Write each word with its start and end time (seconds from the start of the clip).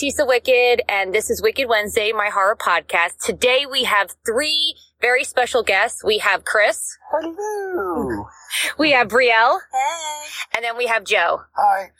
Tisa 0.00 0.26
Wicked, 0.26 0.80
and 0.88 1.14
this 1.14 1.28
is 1.28 1.42
Wicked 1.42 1.68
Wednesday, 1.68 2.10
my 2.12 2.30
horror 2.30 2.56
podcast. 2.56 3.18
Today 3.22 3.66
we 3.70 3.84
have 3.84 4.10
three 4.24 4.74
very 5.02 5.24
special 5.24 5.62
guests. 5.62 6.02
We 6.02 6.16
have 6.18 6.42
Chris, 6.42 6.96
Hello. 7.10 8.24
we 8.78 8.92
have 8.92 9.08
Brielle, 9.08 9.60
Hey. 9.70 10.56
and 10.56 10.64
then 10.64 10.78
we 10.78 10.86
have 10.86 11.04
Joe. 11.04 11.42
Hi. 11.54 11.90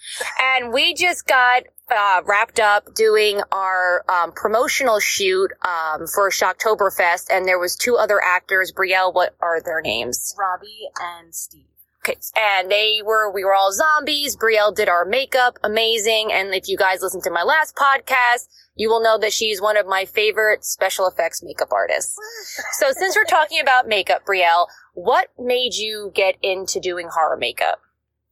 And 0.41 0.73
we 0.73 0.95
just 0.95 1.27
got 1.27 1.65
uh, 1.95 2.23
wrapped 2.25 2.59
up 2.59 2.95
doing 2.95 3.43
our 3.53 4.03
um, 4.09 4.33
promotional 4.33 4.99
shoot 4.99 5.51
um, 5.61 6.07
for 6.07 6.31
Shocktoberfest, 6.31 7.27
and 7.31 7.45
there 7.47 7.59
was 7.59 7.77
two 7.77 7.99
other 7.99 8.19
actors. 8.25 8.73
Brielle, 8.73 9.13
what 9.13 9.37
are 9.43 9.61
their 9.61 9.83
names? 9.83 10.35
Robbie 10.39 10.89
and 10.99 11.35
Steve. 11.35 11.67
Okay, 12.03 12.19
and 12.35 12.71
they 12.71 13.01
were 13.05 13.31
we 13.31 13.45
were 13.45 13.55
all 13.55 13.73
zombies. 13.73 14.37
Brielle 14.37 14.75
did 14.75 14.89
our 14.89 15.05
makeup, 15.05 15.59
amazing. 15.63 16.33
And 16.33 16.55
if 16.55 16.67
you 16.67 16.79
guys 16.79 17.03
listen 17.03 17.21
to 17.23 17.31
my 17.31 17.43
last 17.43 17.77
podcast, 17.77 18.49
you 18.75 18.89
will 18.89 19.03
know 19.03 19.19
that 19.19 19.35
she's 19.35 19.61
one 19.61 19.77
of 19.77 19.87
my 19.87 20.07
favorite 20.07 20.65
special 20.65 21.07
effects 21.07 21.43
makeup 21.43 21.69
artists. 21.73 22.17
so 22.73 22.87
since 22.93 23.15
we're 23.17 23.25
talking 23.25 23.61
about 23.61 23.87
makeup, 23.87 24.25
Brielle, 24.25 24.67
what 24.95 25.29
made 25.39 25.75
you 25.75 26.11
get 26.15 26.37
into 26.43 26.81
doing 26.81 27.09
horror 27.13 27.37
makeup? 27.37 27.81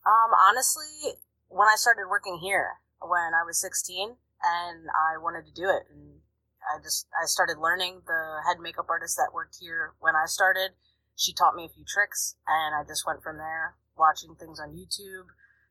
Um, 0.07 0.33
honestly, 0.49 1.21
when 1.49 1.69
I 1.69 1.77
started 1.77 2.09
working 2.09 2.39
here, 2.41 2.81
when 3.03 3.35
I 3.35 3.45
was 3.45 3.61
16, 3.61 4.17
and 4.43 4.89
I 4.89 5.19
wanted 5.21 5.45
to 5.47 5.53
do 5.53 5.69
it, 5.69 5.85
and 5.93 6.21
I 6.65 6.81
just 6.83 7.07
I 7.13 7.27
started 7.27 7.59
learning. 7.59 8.03
The 8.07 8.41
head 8.47 8.61
makeup 8.61 8.87
artist 8.89 9.17
that 9.17 9.35
worked 9.35 9.57
here 9.61 9.93
when 10.01 10.15
I 10.15 10.27
started, 10.27 10.71
she 11.19 11.33
taught 11.33 11.57
me 11.57 11.65
a 11.65 11.69
few 11.69 11.85
tricks, 11.85 12.37
and 12.47 12.75
I 12.77 12.87
just 12.87 13.05
went 13.05 13.23
from 13.25 13.39
there, 13.39 13.75
watching 13.99 14.37
things 14.37 14.61
on 14.61 14.71
YouTube, 14.71 15.27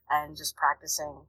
and 0.10 0.36
just 0.36 0.56
practicing. 0.58 1.22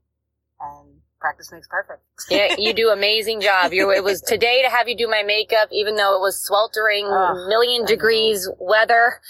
And 0.61 1.02
practice 1.20 1.52
makes 1.52 1.69
perfect. 1.69 2.02
Yeah, 2.28 2.56
you 2.58 2.72
do 2.72 2.89
amazing 2.92 3.41
job. 3.41 3.72
You 3.72 3.92
it 3.92 4.02
was 4.02 4.20
today 4.20 4.62
to 4.62 4.70
have 4.70 4.89
you 4.89 4.96
do 4.96 5.06
my 5.06 5.22
makeup, 5.22 5.69
even 5.70 5.94
though 5.94 6.16
it 6.16 6.20
was 6.20 6.42
sweltering, 6.42 7.06
Ugh, 7.06 7.48
million 7.48 7.86
degrees 7.86 8.48
weather. 8.58 9.20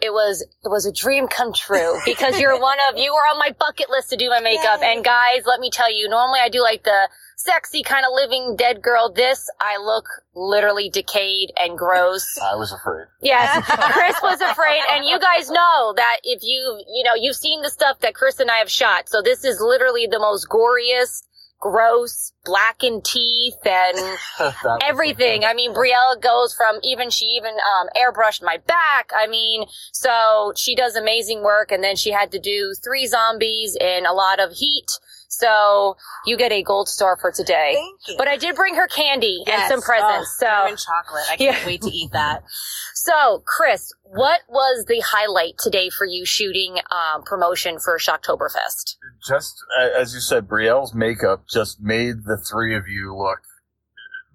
It 0.00 0.12
was 0.12 0.42
it 0.42 0.68
was 0.68 0.84
a 0.84 0.92
dream 0.92 1.26
come 1.26 1.52
true 1.54 1.98
because 2.04 2.38
you're 2.38 2.60
one 2.60 2.78
of 2.90 2.98
you 2.98 3.12
were 3.12 3.26
on 3.32 3.38
my 3.38 3.54
bucket 3.58 3.88
list 3.88 4.10
to 4.10 4.16
do 4.16 4.28
my 4.28 4.40
makeup. 4.40 4.80
Yay. 4.82 4.92
And 4.92 5.04
guys, 5.04 5.44
let 5.46 5.58
me 5.58 5.70
tell 5.70 5.90
you, 5.92 6.08
normally 6.08 6.40
I 6.42 6.50
do 6.50 6.60
like 6.60 6.84
the 6.84 7.08
sexy 7.36 7.82
kind 7.82 8.04
of 8.04 8.12
living 8.14 8.56
dead 8.56 8.82
girl. 8.82 9.10
This 9.10 9.48
I 9.60 9.78
look 9.78 10.06
literally 10.34 10.90
decayed 10.90 11.52
and 11.56 11.78
gross. 11.78 12.38
I 12.42 12.56
was 12.56 12.72
afraid. 12.72 13.06
Yes, 13.22 13.64
Chris 13.92 14.16
was 14.22 14.40
afraid, 14.40 14.82
and 14.90 15.06
you 15.06 15.18
guys 15.18 15.50
know 15.50 15.94
that 15.96 16.18
if 16.24 16.42
you, 16.42 16.82
you 16.92 17.04
know, 17.04 17.14
you've 17.14 17.36
seen 17.36 17.62
the 17.62 17.70
stuff 17.70 18.00
that 18.00 18.14
Chris 18.14 18.40
and 18.40 18.50
I 18.50 18.56
have 18.56 18.70
shot. 18.70 19.08
So 19.08 19.22
this 19.22 19.44
is 19.44 19.60
literally 19.60 20.06
the 20.06 20.18
most 20.18 20.48
goriest, 20.48 21.22
gross, 21.58 22.32
blackened 22.44 23.04
teeth 23.04 23.58
and 23.64 24.18
everything. 24.82 25.44
I 25.44 25.54
mean, 25.54 25.74
Brielle 25.74 26.20
goes 26.20 26.54
from 26.54 26.78
even 26.82 27.10
she 27.10 27.26
even 27.26 27.54
um, 27.54 27.88
airbrushed 27.96 28.42
my 28.42 28.58
back. 28.66 29.10
I 29.14 29.26
mean, 29.26 29.66
so 29.92 30.52
she 30.56 30.74
does 30.74 30.96
amazing 30.96 31.42
work, 31.42 31.72
and 31.72 31.82
then 31.82 31.96
she 31.96 32.12
had 32.12 32.32
to 32.32 32.38
do 32.38 32.74
three 32.82 33.06
zombies 33.06 33.76
in 33.80 34.06
a 34.06 34.12
lot 34.12 34.40
of 34.40 34.52
heat. 34.52 34.98
So 35.38 35.96
you 36.24 36.36
get 36.36 36.50
a 36.52 36.62
gold 36.62 36.88
star 36.88 37.16
for 37.20 37.30
today. 37.30 37.72
Thank 37.74 38.00
you. 38.08 38.14
But 38.16 38.28
I 38.28 38.36
did 38.36 38.56
bring 38.56 38.74
her 38.74 38.86
candy 38.88 39.42
and 39.46 39.68
some 39.68 39.82
presents. 39.82 40.38
Oh, 40.42 40.46
so 40.46 40.46
lemon 40.46 40.76
chocolate. 40.78 41.24
I 41.30 41.36
can't 41.36 41.58
Yeah. 41.58 41.66
wait 41.66 41.82
to 41.82 41.90
eat 41.90 42.10
that. 42.12 42.42
so, 42.94 43.42
Chris, 43.46 43.92
what 44.02 44.40
was 44.48 44.86
the 44.88 45.00
highlight 45.00 45.58
today 45.58 45.90
for 45.90 46.06
you 46.06 46.24
shooting 46.24 46.76
um, 46.90 47.22
promotion 47.22 47.78
for 47.78 47.98
Shocktoberfest? 47.98 48.96
Just 49.28 49.56
as 49.94 50.14
you 50.14 50.20
said, 50.20 50.48
Brielle's 50.48 50.94
makeup 50.94 51.44
just 51.52 51.80
made 51.82 52.24
the 52.24 52.38
three 52.50 52.74
of 52.74 52.88
you 52.88 53.14
look 53.14 53.40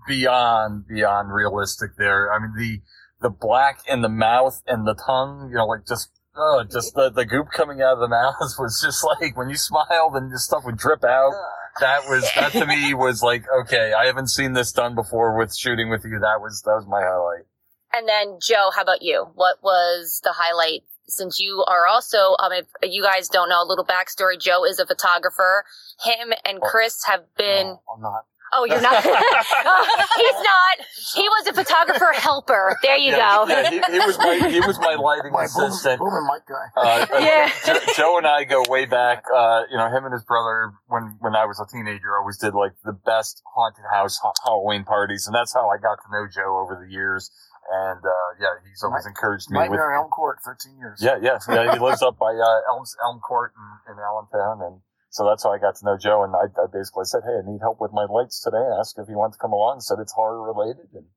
beyond 0.08 0.88
beyond 0.88 1.34
realistic. 1.34 1.92
There, 1.98 2.32
I 2.32 2.40
mean 2.40 2.54
the 2.58 2.82
the 3.22 3.30
black 3.30 3.80
in 3.88 4.02
the 4.02 4.10
mouth 4.10 4.62
and 4.68 4.86
the 4.88 4.94
tongue. 4.96 5.50
You 5.50 5.58
know, 5.58 5.66
like 5.66 5.88
just. 5.88 6.10
Oh, 6.36 6.64
just 6.64 6.96
the, 6.96 7.10
the 7.10 7.26
goop 7.26 7.48
coming 7.52 7.82
out 7.82 7.94
of 7.94 8.00
the 8.00 8.08
mouth 8.10 8.36
was 8.58 8.82
just 8.84 9.04
like 9.04 9.36
when 9.38 9.50
you 9.50 9.58
smiled 9.58 10.16
and 10.16 10.32
just 10.32 10.46
stuff 10.46 10.64
would 10.66 10.78
drip 10.78 11.04
out. 11.04 11.34
That 11.80 12.04
was 12.08 12.30
that 12.36 12.52
to 12.54 12.66
me 12.66 12.94
was 12.94 13.24
like 13.24 13.46
okay. 13.62 13.94
I 13.94 14.06
haven't 14.06 14.28
seen 14.28 14.54
this 14.54 14.72
done 14.72 14.96
before 14.96 15.38
with 15.38 15.56
shooting 15.56 15.90
with 15.90 16.04
you. 16.04 16.20
That 16.20 16.42
was 16.42 16.62
that 16.66 16.74
was 16.74 16.86
my 16.88 17.02
highlight. 17.02 17.46
And 17.94 18.08
then, 18.08 18.40
Joe, 18.42 18.72
how 18.74 18.84
about 18.84 19.02
you? 19.02 19.28
What 19.36 19.58
was 19.62 20.22
the 20.24 20.34
highlight? 20.34 20.84
Since 21.08 21.42
you 21.42 21.66
are 21.68 21.88
also, 21.88 22.38
um, 22.40 22.54
if 22.54 22.68
you 22.84 23.04
guys 23.04 23.28
don't 23.28 23.50
know 23.50 23.62
a 23.62 23.68
little 23.68 23.84
backstory, 23.84 24.40
Joe 24.40 24.64
is 24.64 24.80
a 24.80 24.86
photographer. 24.86 25.66
Him 26.06 26.32
and 26.46 26.62
Chris 26.62 27.04
have 27.06 27.26
been. 27.38 27.68
No, 27.68 27.82
I'm 27.94 28.02
not. 28.02 28.26
Oh, 28.54 28.66
you're 28.66 28.82
not. 28.82 29.04
Oh, 29.06 30.06
he's 30.18 30.36
not. 30.36 30.88
He 31.16 31.28
was 31.28 31.48
a 31.48 31.54
photographer 31.54 32.12
helper. 32.14 32.78
There 32.84 32.98
you 32.98 33.12
yeah, 33.12 33.38
go. 33.38 33.48
Yeah, 33.48 33.70
he, 33.70 33.80
he 33.92 34.00
was 34.00 34.18
my 34.18 34.50
he 34.50 34.60
was 34.60 34.80
my 34.80 34.96
lighting 34.96 35.32
My 35.32 35.46
assistant. 35.46 36.00
boom 36.00 36.14
and 36.14 36.28
mic 36.28 36.44
guy. 36.48 36.68
Uh, 36.76 37.06
uh, 37.16 37.20
Yeah. 37.20 37.50
Joe, 37.66 37.80
Joe 37.96 38.18
and 38.18 38.28
I 38.28 38.44
go 38.44 38.64
way 38.68 38.86
back. 38.86 39.24
Uh, 39.34 39.64
you 39.72 39.78
know, 39.78 39.88
him 39.88 40.04
and 40.06 40.14
his 40.14 40.24
brother, 40.24 40.74
when 40.88 41.16
when 41.20 41.36
I 41.36 41.46
was 41.46 41.60
a 41.60 41.66
teenager, 41.72 42.18
always 42.18 42.38
did 42.38 42.54
like 42.54 42.74
the 42.84 42.94
best 42.94 43.42
haunted 43.56 43.86
house 43.92 44.20
ha- 44.22 44.34
Halloween 44.44 44.84
parties, 44.84 45.28
and 45.28 45.36
that's 45.36 45.54
how 45.54 45.70
I 45.70 45.78
got 45.78 45.96
to 46.04 46.12
know 46.12 46.28
Joe 46.28 46.60
over 46.60 46.84
the 46.84 46.92
years. 46.92 47.32
And 47.72 48.00
uh, 48.04 48.30
yeah, 48.42 48.60
he's 48.68 48.84
always 48.84 49.06
encouraged 49.06 49.50
me 49.50 49.60
with. 49.70 49.80
Elm 49.80 50.10
Court, 50.10 50.40
13 50.44 50.78
years. 50.78 51.00
Yeah, 51.02 51.18
yeah, 51.22 51.38
yeah. 51.48 51.72
He 51.74 51.80
lives 51.80 52.02
up 52.02 52.18
by 52.20 52.34
uh, 52.34 52.60
Elm 52.68 52.84
Elm 53.06 53.20
Court 53.20 53.54
in, 53.88 53.94
in 53.94 54.00
Allentown, 54.00 54.60
and 54.66 54.82
so 55.12 55.28
that's 55.28 55.44
how 55.44 55.52
I 55.52 55.60
got 55.60 55.76
to 55.76 55.86
know 55.86 56.00
Joe. 56.00 56.24
And 56.24 56.32
I, 56.32 56.48
I 56.56 56.72
basically 56.72 57.04
said, 57.04 57.28
"Hey, 57.28 57.36
I 57.36 57.44
need 57.44 57.60
help 57.60 57.84
with 57.84 57.92
my 57.92 58.08
lights 58.08 58.40
today." 58.40 58.64
I 58.64 58.80
asked 58.80 58.98
if 58.98 59.12
he 59.12 59.16
wanted 59.16 59.36
to 59.36 59.44
come 59.44 59.52
along. 59.52 59.84
Said 59.84 60.00
it's 60.00 60.16
horror 60.16 60.42
related, 60.42 60.88
and 60.96 61.12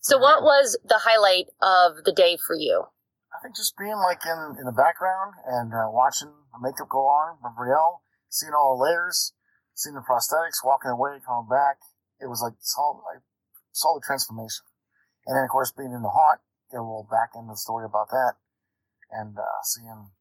So, 0.00 0.16
what 0.16 0.42
was 0.42 0.80
the 0.82 1.04
highlight 1.04 1.52
of 1.60 2.04
the 2.08 2.16
day 2.16 2.38
for 2.40 2.56
you? 2.56 2.88
I 3.36 3.36
think 3.44 3.54
just 3.54 3.76
being 3.76 4.00
like 4.00 4.24
in, 4.24 4.56
in 4.56 4.64
the 4.64 4.72
background 4.72 5.36
and 5.44 5.68
uh, 5.76 5.92
watching 5.92 6.32
the 6.32 6.60
makeup 6.64 6.88
go 6.88 7.04
on 7.04 7.36
from 7.44 7.52
Brielle, 7.52 8.00
seeing 8.32 8.56
all 8.56 8.72
the 8.72 8.88
layers, 8.88 9.36
seeing 9.76 9.94
the 9.94 10.00
prosthetics, 10.00 10.64
walking 10.64 10.90
away, 10.90 11.20
coming 11.20 11.48
back. 11.52 11.76
It 12.16 12.32
was 12.32 12.40
like 12.40 12.56
saw, 12.64 13.04
I 13.12 13.20
saw 13.72 13.92
the 13.92 14.00
transformation. 14.00 14.64
And 15.28 15.36
then, 15.36 15.44
of 15.44 15.52
course, 15.52 15.68
being 15.76 15.92
in 15.92 16.00
the 16.00 16.08
haunt, 16.08 16.40
get 16.72 16.80
a 16.80 16.86
little 16.86 17.06
back 17.10 17.36
into 17.36 17.52
the 17.52 17.60
story 17.60 17.84
about 17.84 18.08
that. 18.08 18.40
And 19.12 19.36
uh, 19.36 19.60
seeing 19.68 20.16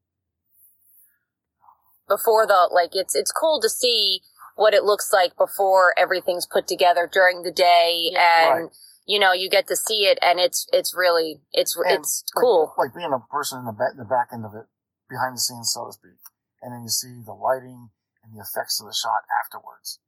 before 2.08 2.46
the 2.46 2.70
like 2.72 2.92
it's 2.94 3.16
it's 3.16 3.32
cool 3.32 3.60
to 3.62 3.70
see 3.70 4.22
what 4.56 4.74
it 4.74 4.84
looks 4.84 5.12
like 5.12 5.36
before 5.38 5.94
everything's 5.98 6.46
put 6.46 6.68
together 6.68 7.10
during 7.12 7.44
the 7.44 7.52
day 7.52 8.12
and 8.16 8.66
Right. 8.66 8.72
you 9.06 9.20
know 9.20 9.34
you 9.34 9.50
get 9.50 9.68
to 9.68 9.76
see 9.76 10.06
it 10.06 10.18
and 10.22 10.40
it's 10.40 10.68
it's 10.72 10.94
really 10.96 11.42
it's 11.52 11.76
And, 11.76 12.00
it's 12.00 12.24
like- 12.36 12.42
cool 12.42 12.74
Like, 12.78 12.94
being 12.96 13.12
a 13.14 13.20
person 13.32 13.60
in 13.60 13.66
the 13.66 13.74
back, 13.74 13.92
in 13.94 13.98
the 14.00 14.06
back 14.06 14.30
end 14.32 14.46
of 14.46 14.54
it, 14.56 14.66
behind 15.10 15.36
the 15.36 15.42
scenes, 15.42 15.72
so 15.74 15.86
to 15.88 15.92
speak. 15.94 16.20
And 16.62 16.74
then 16.74 16.82
you 16.84 16.90
see 16.90 17.22
the 17.26 17.34
lighting 17.34 17.90
and 18.24 18.34
the 18.34 18.42
effects 18.42 18.80
of 18.82 18.88
the 18.88 18.94
shot 18.96 19.22
afterwards. 19.44 20.00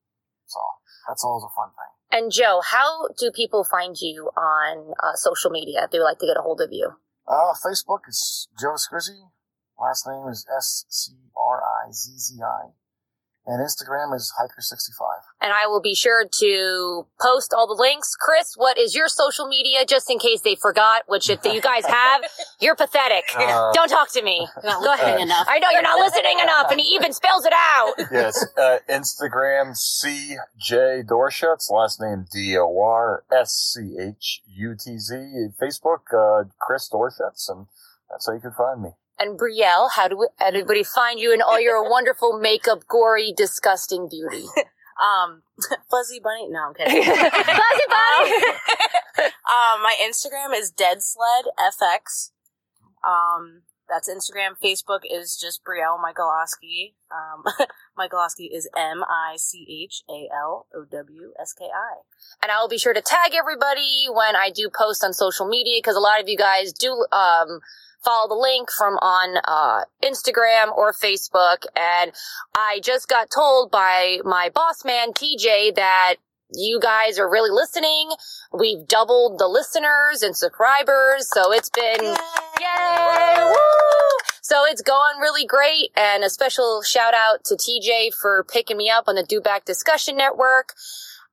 So 0.47 0.59
that's 1.07 1.23
always 1.23 1.43
a 1.43 1.53
fun 1.55 1.69
thing. 1.75 1.93
and 2.17 2.31
joe 2.31 2.61
how 2.63 3.07
do 3.19 3.31
people 3.31 3.63
find 3.65 3.95
you 3.99 4.29
on 4.37 4.93
uh, 5.03 5.13
social 5.15 5.51
media 5.51 5.83
if 5.83 5.91
they 5.91 5.99
would 5.99 6.05
like 6.05 6.19
to 6.19 6.25
get 6.25 6.37
a 6.37 6.41
hold 6.41 6.61
of 6.61 6.71
you 6.71 6.95
Uh, 7.27 7.51
Facebook 7.65 8.07
is 8.07 8.47
Joe 8.59 8.75
Scrizzi. 8.79 9.19
Last 9.79 10.07
name 10.07 10.27
is 10.29 10.45
S 10.55 10.85
C 10.89 11.13
R 11.37 11.61
I 11.61 11.91
Z 11.91 12.11
Z 12.17 12.41
I. 12.41 12.69
And 13.49 13.65
Instagram 13.65 14.13
is 14.13 14.33
Hiker65. 14.37 14.99
and 15.39 15.53
i 15.53 15.65
will 15.67 15.79
be 15.79 15.95
sure 15.95 16.25
to 16.27 17.05
post 17.21 17.53
all 17.55 17.65
the 17.65 17.81
links 17.81 18.13
chris 18.19 18.55
what 18.57 18.77
is 18.77 18.93
your 18.93 19.07
social 19.07 19.47
media 19.47 19.85
just 19.85 20.09
in 20.11 20.19
case 20.19 20.41
they 20.41 20.55
forgot 20.55 21.03
which 21.07 21.29
if 21.29 21.39
you 21.45 21.61
guys 21.61 21.85
have 21.85 22.23
you're 22.59 22.75
pathetic 22.75 23.23
Uh, 23.37 23.71
don't 23.77 23.87
talk 23.87 24.11
to 24.11 24.21
me 24.21 24.45
You're 24.61 24.73
not 24.73 24.83
Go 24.83 24.91
ahead. 24.93 25.05
listening 25.05 25.27
enough. 25.27 25.47
i 25.49 25.59
know 25.59 25.69
you're 25.71 25.81
not 25.81 25.97
listening 25.97 26.39
enough 26.43 26.69
and 26.71 26.81
he 26.81 26.87
even 26.89 27.13
spells 27.13 27.45
it 27.45 27.53
out 27.55 27.93
yes, 28.11 28.45
uh, 28.57 28.79
Instagram 28.89 29.71
CJ 29.77 31.05
Dorschutz, 31.07 31.71
last 31.71 32.01
name 32.01 32.25
D 32.33 32.57
O 32.57 32.81
R 32.81 33.23
S 33.31 33.53
C 33.53 33.95
H 33.97 34.41
U 34.47 34.75
T 34.75 34.97
Z. 34.97 35.15
Facebook 35.61 36.01
uh, 36.13 36.49
Chris 36.59 36.89
Dorschutz, 36.91 37.47
and 37.49 37.67
that's 38.09 38.27
how 38.27 38.33
you 38.33 38.41
can 38.41 38.51
find 38.51 38.81
me. 38.81 38.89
And 39.19 39.39
Brielle, 39.39 39.89
how 39.95 40.07
do 40.07 40.27
everybody 40.39 40.83
find 40.83 41.19
you 41.19 41.33
in 41.33 41.41
all 41.41 41.59
your 41.59 41.89
wonderful 41.89 42.39
makeup, 42.39 42.87
gory, 42.87 43.33
disgusting 43.35 44.07
beauty? 44.09 44.45
Um, 44.97 45.43
Fuzzy 45.91 46.19
Bunny. 46.19 46.47
No, 46.49 46.69
I'm 46.69 46.73
kidding. 46.73 47.03
Fuzzy 47.03 47.21
Bunny. 47.21 48.33
um, 49.45 49.83
my 49.83 49.95
Instagram 50.01 50.57
is 50.57 50.71
Dead 50.71 51.03
Sled 51.03 51.45
FX. 51.59 52.31
Um, 53.07 53.61
that's 53.87 54.09
Instagram. 54.09 54.57
Facebook 54.59 55.01
is 55.07 55.37
just 55.39 55.61
Brielle 55.63 55.99
Michalowski. 56.01 56.95
Um, 57.11 57.43
Michalowski 57.99 58.49
is 58.51 58.67
M 58.75 59.03
I 59.03 59.35
C 59.37 59.83
H 59.85 60.01
A 60.09 60.27
L 60.35 60.65
O 60.75 60.85
W 60.89 61.31
S 61.39 61.53
K 61.53 61.65
I. 61.65 62.01
and 62.41 62.51
I 62.51 62.59
will 62.59 62.67
be 62.67 62.79
sure 62.79 62.95
to 62.95 63.01
tag 63.01 63.33
everybody 63.37 64.07
when 64.11 64.35
I 64.35 64.49
do 64.49 64.67
post 64.75 65.03
on 65.03 65.13
social 65.13 65.47
media 65.47 65.77
because 65.77 65.95
a 65.95 65.99
lot 65.99 66.19
of 66.19 66.27
you 66.27 66.37
guys 66.37 66.73
do 66.73 67.05
um, 67.11 67.59
follow 68.03 68.27
the 68.27 68.35
link 68.35 68.69
from 68.71 68.93
on 68.95 69.37
uh, 69.45 69.85
Instagram 70.03 70.75
or 70.75 70.93
Facebook. 70.93 71.65
And 71.75 72.11
I 72.55 72.79
just 72.83 73.07
got 73.07 73.29
told 73.29 73.71
by 73.71 74.19
my 74.23 74.49
boss 74.53 74.85
man 74.85 75.13
TJ 75.13 75.75
that 75.75 76.15
you 76.53 76.79
guys 76.79 77.19
are 77.19 77.29
really 77.29 77.51
listening. 77.51 78.09
We've 78.53 78.87
doubled 78.87 79.39
the 79.39 79.47
listeners 79.47 80.23
and 80.23 80.35
subscribers, 80.35 81.29
so 81.29 81.51
it's 81.51 81.69
been 81.69 82.01
Yay! 82.01 83.43
Woo! 83.43 84.17
So 84.41 84.63
it's 84.65 84.81
going 84.81 85.19
really 85.19 85.45
great, 85.45 85.89
and 85.97 86.23
a 86.23 86.29
special 86.29 86.81
shout 86.81 87.13
out 87.13 87.43
to 87.45 87.55
TJ 87.55 88.13
for 88.13 88.45
picking 88.45 88.77
me 88.77 88.89
up 88.89 89.05
on 89.07 89.15
the 89.15 89.23
Do 89.23 89.41
Back 89.41 89.65
Discussion 89.65 90.15
Network. 90.15 90.73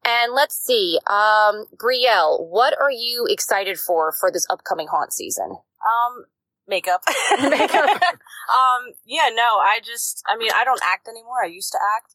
And 0.04 0.34
let's 0.34 0.56
see, 0.56 0.98
um, 1.06 1.66
Brielle, 1.76 2.44
what 2.50 2.78
are 2.78 2.90
you 2.90 3.26
excited 3.30 3.78
for 3.78 4.12
for 4.12 4.30
this 4.32 4.46
upcoming 4.50 4.88
haunt 4.88 5.12
season? 5.12 5.50
Um, 5.50 6.24
makeup. 6.68 7.02
Makeup. 7.40 7.88
um, 7.92 8.94
yeah, 9.04 9.30
no, 9.32 9.58
I 9.60 9.80
just, 9.84 10.22
I 10.26 10.36
mean, 10.36 10.50
I 10.54 10.64
don't 10.64 10.80
act 10.82 11.08
anymore. 11.08 11.44
I 11.44 11.48
used 11.48 11.72
to 11.72 11.78
act. 11.96 12.14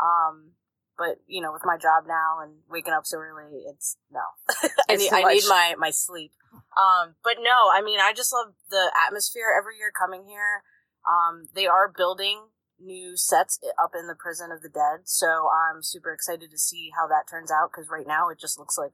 Um, 0.00 0.52
but 1.00 1.16
you 1.26 1.40
know, 1.40 1.50
with 1.50 1.64
my 1.64 1.78
job 1.80 2.04
now 2.06 2.44
and 2.44 2.60
waking 2.68 2.92
up 2.92 3.06
so 3.06 3.16
early, 3.16 3.64
it's 3.66 3.96
no. 4.12 4.20
I 4.88 4.96
need, 4.96 5.10
I 5.10 5.32
need 5.32 5.44
my 5.48 5.74
my 5.78 5.90
sleep. 5.90 6.32
Um, 6.52 7.14
but 7.24 7.36
no, 7.40 7.72
I 7.72 7.80
mean, 7.82 7.98
I 8.00 8.12
just 8.12 8.32
love 8.34 8.52
the 8.70 8.92
atmosphere 9.06 9.48
every 9.56 9.78
year 9.78 9.90
coming 9.90 10.26
here. 10.28 10.62
Um, 11.08 11.48
they 11.54 11.66
are 11.66 11.88
building 11.88 12.52
new 12.78 13.16
sets 13.16 13.58
up 13.82 13.92
in 13.98 14.08
the 14.08 14.14
prison 14.14 14.52
of 14.52 14.60
the 14.60 14.68
dead, 14.68 15.08
so 15.08 15.48
I'm 15.48 15.82
super 15.82 16.12
excited 16.12 16.50
to 16.50 16.58
see 16.58 16.90
how 16.94 17.08
that 17.08 17.24
turns 17.30 17.50
out. 17.50 17.70
Because 17.72 17.88
right 17.88 18.06
now, 18.06 18.28
it 18.28 18.38
just 18.38 18.58
looks 18.58 18.76
like 18.76 18.92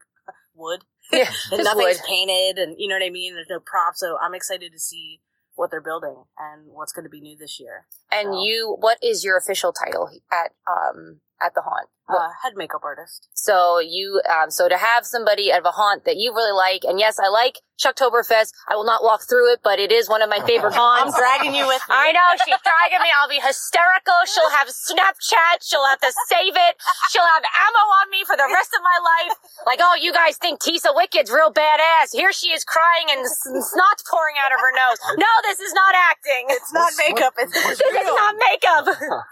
wood 0.55 0.85
Yeah, 1.13 1.31
and 1.53 1.65
nothing's 1.65 1.99
wood. 1.99 2.07
painted, 2.07 2.59
and 2.59 2.75
you 2.79 2.89
know 2.89 2.95
what 2.97 3.05
I 3.05 3.11
mean. 3.11 3.35
There's 3.35 3.47
no 3.51 3.61
props, 3.61 4.01
so 4.01 4.17
I'm 4.21 4.35
excited 4.35 4.73
to 4.73 4.79
see 4.79 5.21
what 5.55 5.71
they're 5.71 5.81
building 5.81 6.25
and 6.39 6.67
what's 6.67 6.93
going 6.93 7.05
to 7.05 7.09
be 7.11 7.21
new 7.21 7.37
this 7.37 7.59
year. 7.61 7.87
And 8.13 8.29
So- 8.35 8.45
you, 8.45 8.77
what 8.81 8.99
is 9.03 9.25
your 9.25 9.37
official 9.39 9.73
title 9.73 10.11
at 10.33 10.53
um 10.71 11.21
at 11.41 11.55
the 11.55 11.63
haunt? 11.63 11.89
What- 12.07 12.19
Uh, 12.23 12.29
head 12.43 12.53
makeup 12.57 12.83
artist. 12.85 13.29
So 13.35 13.79
you, 13.81 14.21
um, 14.31 14.51
so 14.51 14.69
to 14.69 14.77
have 14.79 15.05
somebody 15.07 15.51
at 15.51 15.67
a 15.67 15.71
haunt 15.73 16.05
that 16.05 16.17
you 16.17 16.33
really 16.35 16.53
like, 16.53 16.85
and 16.85 16.99
yes, 17.01 17.19
I 17.19 17.29
like 17.29 17.61
Shocktoberfest. 17.83 18.53
I 18.71 18.75
will 18.75 18.89
not 18.89 19.03
walk 19.05 19.29
through 19.29 19.53
it, 19.53 19.61
but 19.63 19.79
it 19.79 19.93
is 19.93 20.09
one 20.09 20.23
of 20.23 20.31
my 20.31 20.41
favorite 20.41 20.73
haunts. 20.79 21.13
I'm 21.13 21.19
dragging 21.21 21.53
you 21.55 21.67
with 21.67 21.83
me. 21.91 21.93
I 21.93 22.09
know 22.13 22.25
she's 22.41 22.57
dragging 22.65 23.03
me. 23.05 23.11
I'll 23.21 23.29
be 23.29 23.37
hysterical. 23.43 24.17
She'll 24.25 24.49
have 24.55 24.69
Snapchat. 24.73 25.61
She'll 25.61 25.85
have 25.85 26.01
to 26.01 26.09
save 26.31 26.57
it. 26.57 26.75
She'll 27.11 27.27
have 27.37 27.45
ammo 27.45 27.85
on 28.01 28.07
me 28.11 28.25
for 28.25 28.33
the 28.37 28.49
rest 28.49 28.73
of 28.73 28.81
my 28.81 28.97
life. 29.03 29.37
Like, 29.67 29.81
oh, 29.83 29.93
you 30.01 30.13
guys 30.15 30.39
think 30.39 30.61
Tisa 30.63 30.95
Wicked's 30.97 31.29
real 31.31 31.53
badass? 31.53 32.13
Here 32.17 32.33
she 32.33 32.49
is 32.55 32.65
crying 32.65 33.11
and 33.13 33.27
snot 33.29 33.99
pouring 34.09 34.37
out 34.41 34.55
of 34.55 34.61
her 34.63 34.73
nose. 34.73 34.99
No, 35.27 35.33
this 35.43 35.61
is 35.61 35.73
not 35.75 35.95
acting. 35.95 36.47
It's 36.55 36.73
not 36.73 36.93
What's- 36.93 36.99
makeup. 36.99 37.35
what- 37.37 37.49
It's 37.49 37.65
what's 37.65 37.79
This 37.83 38.07
is 38.09 38.15
not 38.15 38.35
makeup. 38.41 38.85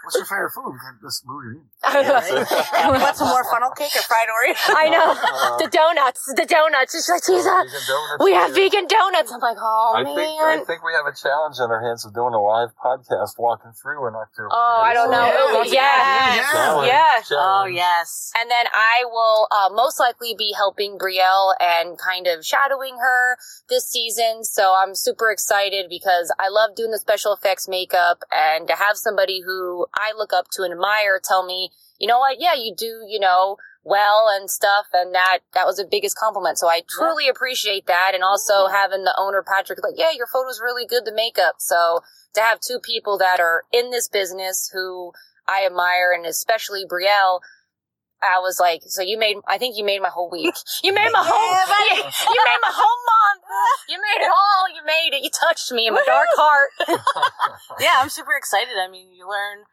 What's 0.03 0.15
your 0.17 0.25
favorite 0.25 0.51
food? 0.51 0.73
We 0.73 0.79
can 0.79 0.99
just 2.71 2.85
move 2.85 2.95
you. 2.97 3.01
Want 3.01 3.15
some 3.17 3.29
more 3.29 3.43
funnel 3.45 3.71
cake 3.77 3.93
or 3.95 4.01
fried 4.01 4.27
Oreo? 4.27 4.55
I 4.75 4.89
know. 4.89 5.13
The 5.61 5.69
donuts. 5.69 6.25
The 6.35 6.45
donuts. 6.45 6.91
She's 6.93 7.09
like, 7.09 7.21
Tisa, 7.21 7.45
Vegan 7.69 8.17
we 8.25 8.33
have 8.33 8.55
here. 8.55 8.69
vegan 8.69 8.87
donuts. 8.87 9.31
I'm 9.31 9.39
like, 9.39 9.57
oh, 9.61 9.93
I 9.95 10.03
man. 10.03 10.15
think 10.15 10.41
I 10.41 10.57
think 10.65 10.83
we 10.83 10.93
have 10.93 11.05
a 11.05 11.15
challenge 11.15 11.57
on 11.59 11.69
our 11.71 11.81
hands 11.85 12.05
of 12.05 12.13
doing 12.13 12.33
a 12.33 12.41
live 12.41 12.69
podcast 12.77 13.37
walking 13.37 13.71
through 13.77 14.07
in 14.07 14.15
October. 14.15 14.49
Oh, 14.51 14.81
I 14.83 14.93
don't 14.93 15.11
know. 15.11 15.25
Yeah, 15.25 15.33
Oh, 15.37 16.83
yeah. 16.83 16.85
yeah. 16.85 17.21
Challenge, 17.21 17.29
Oh 17.29 17.65
yes. 17.65 18.31
And 18.37 18.49
then 18.49 18.65
I 18.73 19.03
will 19.05 19.47
uh, 19.51 19.69
most 19.73 19.99
likely 19.99 20.35
be 20.37 20.53
helping 20.55 20.97
Brielle 20.97 21.53
and 21.59 21.97
kind 21.97 22.27
of 22.27 22.45
shadowing 22.45 22.97
her 22.99 23.37
this 23.69 23.87
season. 23.89 24.43
So 24.43 24.73
I'm 24.77 24.95
super 24.95 25.31
excited 25.31 25.85
because 25.89 26.33
I 26.39 26.49
love 26.49 26.75
doing 26.75 26.91
the 26.91 26.99
special 26.99 27.33
effects 27.33 27.67
makeup 27.67 28.23
and 28.31 28.67
to 28.67 28.75
have 28.75 28.97
somebody 28.97 29.41
who 29.45 29.87
I 29.93 30.13
look 30.17 30.33
up 30.33 30.47
to 30.53 30.63
and 30.63 30.73
admire 30.73 31.19
tell 31.23 31.45
me, 31.45 31.71
you 31.99 32.07
know 32.07 32.19
what? 32.19 32.37
Yeah, 32.39 32.53
you 32.55 32.73
do, 32.75 33.05
you 33.07 33.19
know, 33.19 33.57
well 33.83 34.27
and 34.29 34.49
stuff. 34.49 34.87
And 34.93 35.13
that, 35.13 35.39
that 35.53 35.65
was 35.65 35.77
the 35.77 35.87
biggest 35.89 36.17
compliment. 36.17 36.57
So 36.57 36.67
I 36.67 36.81
truly 36.89 37.29
appreciate 37.29 37.85
that. 37.87 38.11
And 38.13 38.23
also 38.23 38.67
having 38.67 39.03
the 39.03 39.15
owner, 39.17 39.43
Patrick, 39.45 39.79
like, 39.83 39.95
yeah, 39.97 40.11
your 40.15 40.27
photo's 40.27 40.59
really 40.61 40.85
good, 40.85 41.05
the 41.05 41.13
makeup. 41.13 41.55
So 41.59 42.01
to 42.33 42.41
have 42.41 42.59
two 42.59 42.79
people 42.79 43.17
that 43.19 43.39
are 43.39 43.63
in 43.71 43.91
this 43.91 44.07
business 44.07 44.69
who 44.73 45.13
I 45.47 45.65
admire 45.65 46.11
and 46.13 46.25
especially 46.25 46.83
Brielle, 46.85 47.39
I 48.23 48.39
was 48.39 48.59
like, 48.59 48.81
so 48.87 49.03
you 49.03 49.19
made, 49.19 49.37
I 49.47 49.59
think 49.59 49.77
you 49.77 49.85
made 49.85 50.01
my 50.01 50.09
whole 50.09 50.31
week. 50.31 50.55
You 50.83 50.93
made 50.93 51.11
my 51.11 51.23
whole, 51.23 51.97
you, 51.97 52.03
you 52.03 52.41
made 52.45 52.61
my 52.61 52.73
whole 52.73 52.99
month. 53.05 53.43
You 53.89 53.97
made 54.01 54.25
it 54.25 54.31
all. 54.31 54.65
You 54.73 54.81
made 54.85 55.15
it. 55.15 55.23
You 55.23 55.29
touched 55.29 55.71
me 55.71 55.87
in 55.87 55.93
my 55.93 56.03
dark 56.05 56.27
heart. 56.35 56.71
Yeah, 57.79 57.93
I'm 57.97 58.09
super 58.09 58.35
excited. 58.35 58.73
I 58.77 58.89
mean, 58.89 59.13
you 59.13 59.29
learn. 59.29 59.65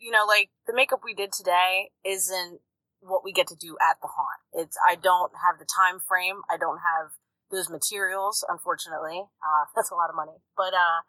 You 0.00 0.10
know, 0.10 0.24
like 0.26 0.48
the 0.66 0.74
makeup 0.74 1.00
we 1.04 1.14
did 1.14 1.30
today 1.32 1.90
isn't 2.04 2.60
what 3.00 3.24
we 3.24 3.32
get 3.32 3.46
to 3.48 3.56
do 3.56 3.76
at 3.80 3.96
the 4.00 4.08
haunt. 4.08 4.40
It's 4.52 4.76
I 4.86 4.94
don't 4.94 5.32
have 5.44 5.58
the 5.58 5.66
time 5.66 6.00
frame. 6.00 6.40
I 6.50 6.56
don't 6.56 6.78
have 6.78 7.12
those 7.50 7.68
materials, 7.68 8.44
unfortunately. 8.48 9.24
Uh, 9.44 9.64
that's 9.76 9.90
a 9.90 9.94
lot 9.94 10.08
of 10.08 10.16
money. 10.16 10.38
But 10.56 10.72
uh, 10.74 11.04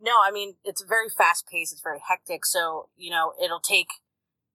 no, 0.00 0.18
I 0.22 0.30
mean 0.30 0.54
it's 0.64 0.82
very 0.82 1.08
fast 1.08 1.46
paced. 1.50 1.72
It's 1.72 1.82
very 1.82 2.00
hectic. 2.06 2.46
So 2.46 2.88
you 2.96 3.10
know, 3.10 3.32
it'll 3.42 3.60
take 3.60 3.88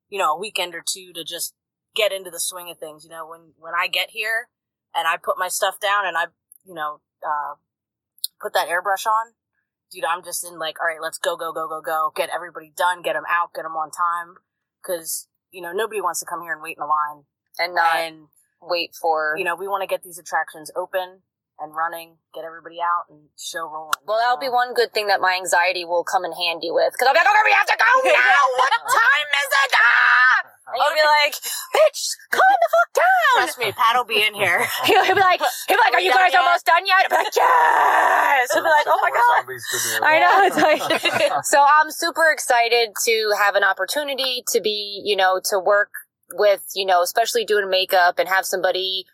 you 0.10 0.20
know 0.20 0.34
a 0.34 0.40
weekend 0.40 0.74
or 0.74 0.84
two 0.86 1.12
to 1.14 1.24
just 1.24 1.54
get 1.96 2.12
into 2.12 2.32
the 2.32 2.40
swing 2.40 2.70
of 2.70 2.78
things. 2.78 3.04
You 3.04 3.10
know, 3.10 3.28
when 3.28 3.54
when 3.58 3.74
I 3.74 3.88
get 3.88 4.12
here 4.12 4.50
and 4.96 5.08
I 5.08 5.18
put 5.18 5.38
my 5.38 5.50
stuff 5.50 5.80
down 5.80 6.06
and 6.06 6.18
I 6.18 6.26
you 6.66 6.74
know 6.74 7.02
uh, 7.26 7.56
put 8.42 8.54
that 8.54 8.68
airbrush 8.68 9.06
on, 9.06 9.34
dude, 9.96 10.04
I'm 10.04 10.24
just 10.24 10.44
in 10.44 10.60
like, 10.60 10.76
all 10.82 10.88
right, 10.88 11.00
let's 11.02 11.18
go, 11.18 11.38
go, 11.38 11.54
go, 11.54 11.68
go, 11.68 11.80
go, 11.80 12.12
get 12.16 12.30
everybody 12.36 12.74
done, 12.76 13.02
get 13.02 13.14
them 13.14 13.24
out, 13.32 13.56
get 13.56 13.64
them 13.64 13.80
on 13.80 13.90
time, 13.90 14.36
because 14.84 15.28
you 15.52 15.62
know 15.62 15.72
nobody 15.72 16.02
wants 16.02 16.20
to 16.20 16.28
come 16.28 16.44
here 16.44 16.52
and 16.52 16.62
wait 16.62 16.76
in 16.76 16.84
a 16.84 16.88
line, 16.88 17.24
And 17.58 17.74
not 17.74 17.96
and 17.96 18.28
wait 18.62 18.92
for, 19.00 19.36
you 19.40 19.46
know 19.48 19.56
we 19.56 19.68
want 19.68 19.82
to 19.82 19.88
get 19.88 20.04
these 20.04 20.20
attractions 20.20 20.70
open 20.76 21.24
and 21.56 21.72
running, 21.72 22.20
get 22.36 22.44
everybody 22.44 22.84
out 22.84 23.08
and 23.08 23.32
show 23.40 23.64
rolling. 23.64 23.96
well, 24.04 24.20
that'll 24.20 24.36
be 24.44 24.52
one 24.52 24.76
good 24.76 24.92
thing 24.92 25.08
that 25.08 25.24
my 25.24 25.40
anxiety 25.40 25.88
will 25.88 26.04
come 26.04 26.28
in 26.28 26.36
handy 26.36 26.68
with. 26.68 26.92
Cause 27.00 27.08
I'll 27.08 27.16
be 27.16 27.24
like, 27.24 27.32
okay, 27.32 27.46
we 27.48 27.56
have 27.56 27.72
to 27.72 27.80
go 27.80 27.92
now. 28.12 28.42
What 28.60 28.76
time 28.92 29.30
is 29.40 29.50
it? 29.64 29.72
Ah! 29.72 30.52
And 30.68 30.84
you'll 30.84 31.00
be 31.00 31.08
like, 31.08 31.36
bitch, 31.72 32.02
calm 32.36 32.58
the 32.60 32.70
fuck 32.76 32.90
down. 33.00 33.36
Trust 33.96 34.10
me, 34.10 34.16
Pat 34.16 34.26
will 34.26 34.28
be 34.28 34.28
in 34.28 34.34
here. 34.34 34.66
He'll, 34.86 35.04
he'll 35.06 35.16
be 35.16 35.22
like, 35.22 35.40
he'll 35.68 35.78
be 35.78 35.82
like, 35.82 35.94
are 35.94 36.02
you 36.02 36.12
guys 36.12 36.32
yet? 36.34 36.42
almost 36.42 36.66
done 36.66 36.86
yet? 36.86 37.04
I'll 37.04 37.18
be 37.18 37.24
like, 37.24 37.36
yes. 37.36 38.54
He'll 38.54 38.64
be 38.64 38.70
like, 38.70 38.86
oh 38.88 39.00
my 39.02 39.10
god. 39.12 39.40
zombies 39.40 39.66
to 39.72 40.00
do. 40.00 40.06
I 40.06 40.20
know. 40.20 40.44
It's 40.46 40.58
like, 40.58 41.34
so 41.46 41.64
I'm 41.64 41.92
super 41.92 42.32
excited 42.32 42.90
to 43.06 43.34
have 43.42 43.56
an 43.56 43.64
opportunity 43.64 44.44
to 44.50 44.62
be, 44.62 45.02
you 45.04 45.16
know, 45.16 45.40
to 45.50 45.60
work 45.60 45.90
with, 46.34 46.64
you 46.76 46.86
know, 46.86 47.02
especially 47.02 47.46
doing 47.46 47.70
makeup 47.70 48.20
and 48.20 48.28
have 48.28 48.46
somebody 48.46 49.06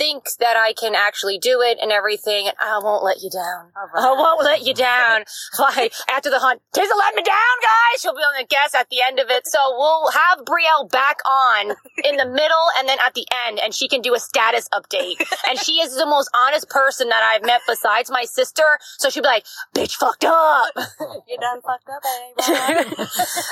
think 0.00 0.24
that 0.40 0.56
I 0.56 0.72
can 0.72 0.94
actually 0.94 1.36
do 1.36 1.60
it 1.60 1.76
and 1.80 1.92
everything. 1.92 2.48
And 2.48 2.56
I 2.58 2.78
won't 2.82 3.04
let 3.04 3.20
you 3.20 3.28
down. 3.28 3.68
All 3.76 4.16
I 4.16 4.18
won't 4.18 4.42
let 4.42 4.64
you 4.66 4.72
down. 4.72 5.24
Like 5.58 5.92
after 6.08 6.30
the 6.30 6.38
hunt, 6.38 6.62
Tisa 6.72 6.96
let 6.96 7.14
me 7.14 7.22
down, 7.22 7.56
guys. 7.62 8.00
She'll 8.00 8.14
be 8.14 8.20
on 8.20 8.40
the 8.40 8.46
guest 8.46 8.74
at 8.74 8.88
the 8.88 9.02
end 9.06 9.18
of 9.18 9.28
it. 9.28 9.46
So 9.46 9.58
we'll 9.76 10.10
have 10.10 10.38
Brielle 10.46 10.90
back 10.90 11.18
on 11.26 11.74
in 12.02 12.16
the 12.16 12.24
middle 12.24 12.66
and 12.78 12.88
then 12.88 12.96
at 13.04 13.12
the 13.12 13.26
end, 13.46 13.60
and 13.62 13.74
she 13.74 13.88
can 13.88 14.00
do 14.00 14.14
a 14.14 14.20
status 14.20 14.68
update. 14.72 15.20
And 15.48 15.58
she 15.58 15.80
is 15.80 15.96
the 15.96 16.06
most 16.06 16.30
honest 16.34 16.68
person 16.68 17.08
that 17.08 17.22
I've 17.22 17.44
met 17.44 17.60
besides 17.66 18.10
my 18.10 18.24
sister. 18.24 18.78
So 18.98 19.10
she'll 19.10 19.22
be 19.22 19.28
like, 19.28 19.44
"Bitch, 19.74 19.94
fucked 19.96 20.24
up." 20.24 20.72
You 21.28 21.38
done 21.38 21.60
fucked 21.60 21.88
up, 21.88 22.02
eh? 22.08 23.06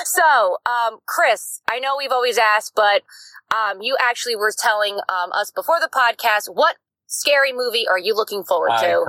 so, 0.05 0.57
um, 0.65 0.99
Chris, 1.05 1.61
I 1.69 1.79
know 1.79 1.95
we've 1.97 2.11
always 2.11 2.37
asked, 2.37 2.73
but 2.75 3.03
um, 3.51 3.81
you 3.81 3.97
actually 3.99 4.35
were 4.35 4.51
telling 4.55 4.99
um, 5.09 5.31
us 5.33 5.51
before 5.51 5.79
the 5.79 5.89
podcast 5.89 6.38
what 6.47 6.77
scary 7.07 7.51
movie 7.53 7.87
are 7.87 7.99
you 7.99 8.15
looking 8.15 8.43
forward 8.43 8.71
I- 8.71 8.87
to? 8.87 9.05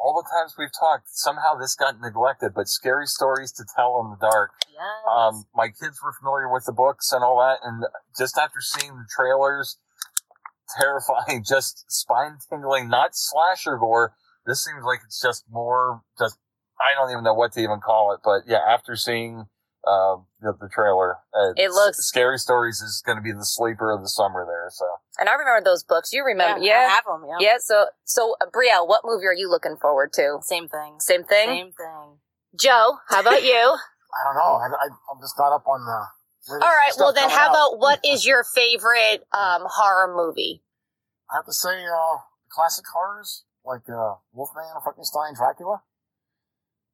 all 0.00 0.14
the 0.14 0.28
times 0.30 0.54
we've 0.56 0.72
talked, 0.78 1.08
somehow 1.08 1.54
this 1.58 1.74
got 1.74 2.00
neglected, 2.00 2.52
but 2.54 2.68
scary 2.68 3.06
stories 3.06 3.50
to 3.52 3.64
tell 3.76 4.00
in 4.04 4.10
the 4.10 4.30
dark. 4.30 4.52
yes. 4.70 4.80
Um, 5.10 5.44
my 5.54 5.66
kids 5.66 5.98
were 6.02 6.12
familiar 6.12 6.48
with 6.52 6.64
the 6.64 6.72
books 6.72 7.10
and 7.12 7.24
all 7.24 7.38
that, 7.38 7.58
and 7.64 7.84
just 8.16 8.38
after 8.38 8.60
seeing 8.60 8.92
the 8.94 9.06
trailers, 9.10 9.78
terrifying, 10.78 11.44
just 11.48 11.90
spine 11.90 12.38
tingling, 12.48 12.88
not 12.88 13.10
slasher 13.14 13.76
gore. 13.76 14.14
This 14.46 14.62
seems 14.62 14.84
like 14.84 15.00
it's 15.04 15.20
just 15.20 15.44
more 15.50 16.02
just, 16.18 16.38
I 16.78 16.94
don't 16.96 17.10
even 17.10 17.24
know 17.24 17.34
what 17.34 17.52
to 17.52 17.60
even 17.60 17.80
call 17.80 18.12
it, 18.12 18.20
but 18.22 18.42
yeah, 18.46 18.60
after 18.68 18.94
seeing 18.94 19.46
uh, 19.86 20.16
the, 20.40 20.52
the 20.60 20.68
trailer. 20.72 21.18
Uh, 21.34 21.52
It 21.56 21.70
looks- 21.70 21.98
Scary 22.06 22.38
Stories 22.38 22.80
is 22.80 23.02
going 23.04 23.16
to 23.16 23.22
be 23.22 23.32
the 23.32 23.44
sleeper 23.44 23.90
of 23.92 24.00
the 24.02 24.08
summer 24.08 24.44
there. 24.46 24.68
So 24.70 24.84
And 25.18 25.28
I 25.28 25.32
remember 25.34 25.62
those 25.64 25.84
books. 25.84 26.12
You 26.12 26.24
remember? 26.24 26.60
I 26.60 26.64
Yeah. 26.64 26.88
have 26.88 27.04
them. 27.04 27.24
Yeah. 27.28 27.36
Yeah. 27.40 27.56
So, 27.58 27.86
so 28.04 28.36
uh, 28.40 28.46
Brielle, 28.46 28.88
what 28.88 29.02
movie 29.04 29.26
are 29.26 29.34
you 29.34 29.50
looking 29.50 29.76
forward 29.76 30.12
to? 30.14 30.38
Same 30.42 30.68
thing. 30.68 30.96
Same 31.00 31.24
thing. 31.24 31.48
Same 31.48 31.72
thing. 31.72 32.18
Joe, 32.58 32.98
how 33.08 33.20
about 33.20 33.42
you? 33.42 33.52
I 34.14 34.24
don't 34.24 34.36
know. 34.36 34.54
I, 34.54 34.66
I, 34.68 34.86
I'm 35.12 35.20
just 35.20 35.34
not 35.38 35.52
up 35.54 35.66
on 35.66 35.84
the. 35.84 36.06
All 36.54 36.58
right. 36.60 36.92
Well, 36.98 37.12
then, 37.12 37.30
how 37.30 37.48
out. 37.48 37.50
about 37.50 37.78
what 37.80 38.00
is 38.04 38.26
your 38.26 38.44
favorite 38.44 39.26
um, 39.32 39.62
horror 39.66 40.14
movie? 40.14 40.62
I 41.32 41.36
have 41.36 41.46
to 41.46 41.52
say, 41.52 41.84
uh, 41.84 42.18
classic 42.50 42.84
horrors 42.94 43.44
like 43.64 43.80
uh, 43.88 44.14
Wolfman, 44.32 44.64
Frankenstein, 44.84 45.34
Dracula. 45.34 45.82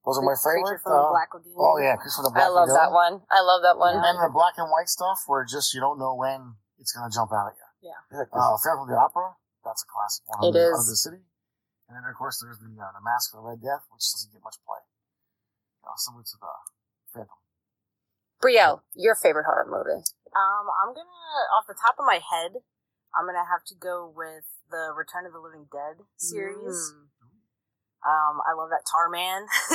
Those 0.05 0.17
are 0.19 0.25
my 0.25 0.33
Creature 0.33 0.81
favorite. 0.81 0.81
from 0.83 0.93
the 0.93 1.05
Uh, 1.05 1.11
Black 1.13 1.31
Lagoon. 1.35 1.55
oh 1.61 1.77
yeah, 1.79 1.95
Creature 1.97 2.17
from 2.17 2.25
the 2.25 2.35
Black 2.35 2.45
I 2.45 2.49
love 2.49 2.69
Lagoon. 2.69 2.81
that 2.81 2.93
one. 2.93 3.15
I 3.31 3.41
love 3.45 3.61
that 3.63 3.77
one. 3.77 3.97
And 4.01 4.17
the 4.19 4.31
black 4.33 4.55
and 4.57 4.71
white 4.73 4.89
stuff, 4.89 5.25
where 5.29 5.45
just 5.45 5.75
you 5.75 5.81
don't 5.81 5.99
know 5.99 6.15
when 6.15 6.57
it's 6.81 6.93
gonna 6.93 7.13
jump 7.13 7.33
out 7.33 7.53
at 7.53 7.57
you. 7.57 7.93
yeah, 7.93 8.01
'cause 8.09 8.27
Uh, 8.33 8.57
Phantom 8.65 8.83
of 8.85 8.89
the 8.89 8.97
Opera, 8.97 9.37
that's 9.65 9.83
a 9.85 9.89
classic 9.93 10.25
one. 10.29 10.45
It 10.45 10.47
Under- 10.57 10.73
is. 10.73 10.89
The 10.89 10.97
City. 10.97 11.25
And 11.89 11.97
then 11.97 12.05
of 12.09 12.17
course 12.17 12.41
there's 12.41 12.59
the 12.61 12.71
uh, 12.81 12.93
the 12.97 13.01
Mask 13.05 13.35
of 13.35 13.43
the 13.43 13.49
Red 13.51 13.61
Death, 13.61 13.85
which 13.91 14.09
doesn't 14.13 14.33
get 14.33 14.43
much 14.43 14.57
play. 14.65 14.81
Uh, 15.85 15.97
similar 15.97 16.23
to 16.25 16.37
the 16.41 16.53
Phantom. 17.13 17.37
Brielle, 18.41 18.81
your 18.95 19.15
favorite 19.15 19.45
horror 19.45 19.67
movie? 19.69 20.01
Um, 20.33 20.67
I'm 20.81 20.95
gonna, 20.95 21.11
off 21.53 21.67
the 21.67 21.75
top 21.75 21.97
of 21.99 22.07
my 22.07 22.21
head, 22.25 22.63
I'm 23.15 23.27
gonna 23.27 23.45
have 23.45 23.65
to 23.67 23.75
go 23.75 24.07
with 24.09 24.45
the 24.71 24.93
Return 24.97 25.27
of 25.27 25.33
the 25.33 25.41
Living 25.41 25.67
Dead 25.71 26.07
series. 26.17 26.93
Mm. 26.95 27.09
Um, 28.01 28.41
I 28.49 28.57
love 28.57 28.71
that 28.73 28.81
tar 28.91 29.11
man 29.11 29.45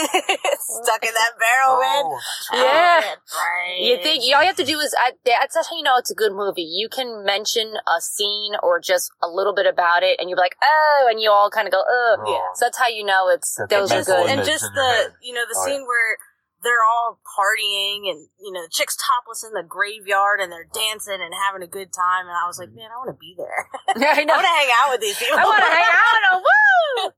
stuck 0.58 1.04
in 1.06 1.14
that 1.14 1.34
barrel, 1.38 1.78
man. 1.80 2.04
Oh, 2.06 2.18
that's 2.18 2.50
right. 2.52 2.60
Yeah. 2.60 3.14
right. 3.38 3.78
You 3.82 4.02
think 4.02 4.26
you 4.26 4.36
all 4.36 4.42
you 4.42 4.48
have 4.48 4.56
to 4.58 4.64
do 4.66 4.80
is 4.80 4.96
I, 4.98 5.12
that's 5.26 5.54
that's 5.54 5.70
how 5.70 5.78
you 5.78 5.84
know 5.84 5.96
it's 5.98 6.10
a 6.10 6.16
good 6.16 6.34
movie. 6.34 6.64
You 6.66 6.90
can 6.90 7.24
mention 7.24 7.74
a 7.86 8.02
scene 8.02 8.54
or 8.64 8.80
just 8.80 9.12
a 9.22 9.28
little 9.30 9.54
bit 9.54 9.68
about 9.68 10.02
it, 10.02 10.18
and 10.20 10.30
you're 10.30 10.40
like, 10.40 10.56
oh, 10.64 11.08
and 11.10 11.22
you 11.22 11.30
all 11.30 11.50
kind 11.52 11.68
of 11.68 11.72
go, 11.72 11.84
oh. 11.88 12.18
Yeah. 12.26 12.42
So 12.56 12.66
that's 12.66 12.78
how 12.80 12.88
you 12.88 13.06
know 13.06 13.30
it's 13.30 13.58
Get 13.58 13.70
those 13.70 13.92
are 13.92 14.04
good. 14.04 14.30
and 14.30 14.44
just 14.46 14.66
the 14.74 15.14
you 15.22 15.34
know 15.34 15.44
the 15.48 15.56
Oh, 15.58 15.66
scene 15.66 15.86
where 15.86 16.18
they're 16.64 16.82
all 16.82 17.20
partying 17.38 18.10
and 18.10 18.26
you 18.42 18.52
know 18.52 18.64
the 18.66 18.70
chick's 18.74 18.98
topless 18.98 19.44
in 19.46 19.54
the 19.54 19.62
graveyard 19.62 20.40
and 20.42 20.52
they're 20.52 20.66
dancing 20.74 21.22
and 21.22 21.30
having 21.46 21.62
a 21.62 21.70
good 21.70 21.94
time 21.94 22.26
and 22.26 22.34
I 22.34 22.48
was 22.50 22.58
like 22.58 22.74
man 22.74 22.90
I 22.90 22.98
want 22.98 23.14
to 23.14 23.20
be 23.22 23.36
there 23.38 23.70
I 24.18 24.22
I 24.22 24.24
know. 24.26 24.34
want 24.34 24.50
to 24.50 24.56
hang 24.58 24.72
out 24.82 24.90
with 24.90 25.02
these 25.02 25.14
people 25.18 25.38
I 25.38 25.46
want 25.46 25.62
to 25.62 25.70
hang 25.70 25.86
out. 25.94 26.18
And 26.18 26.42
woo! 26.42 27.14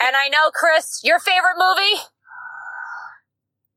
And 0.00 0.16
I 0.16 0.28
know, 0.28 0.50
Chris, 0.52 1.00
your 1.04 1.18
favorite 1.18 1.56
movie. 1.58 2.02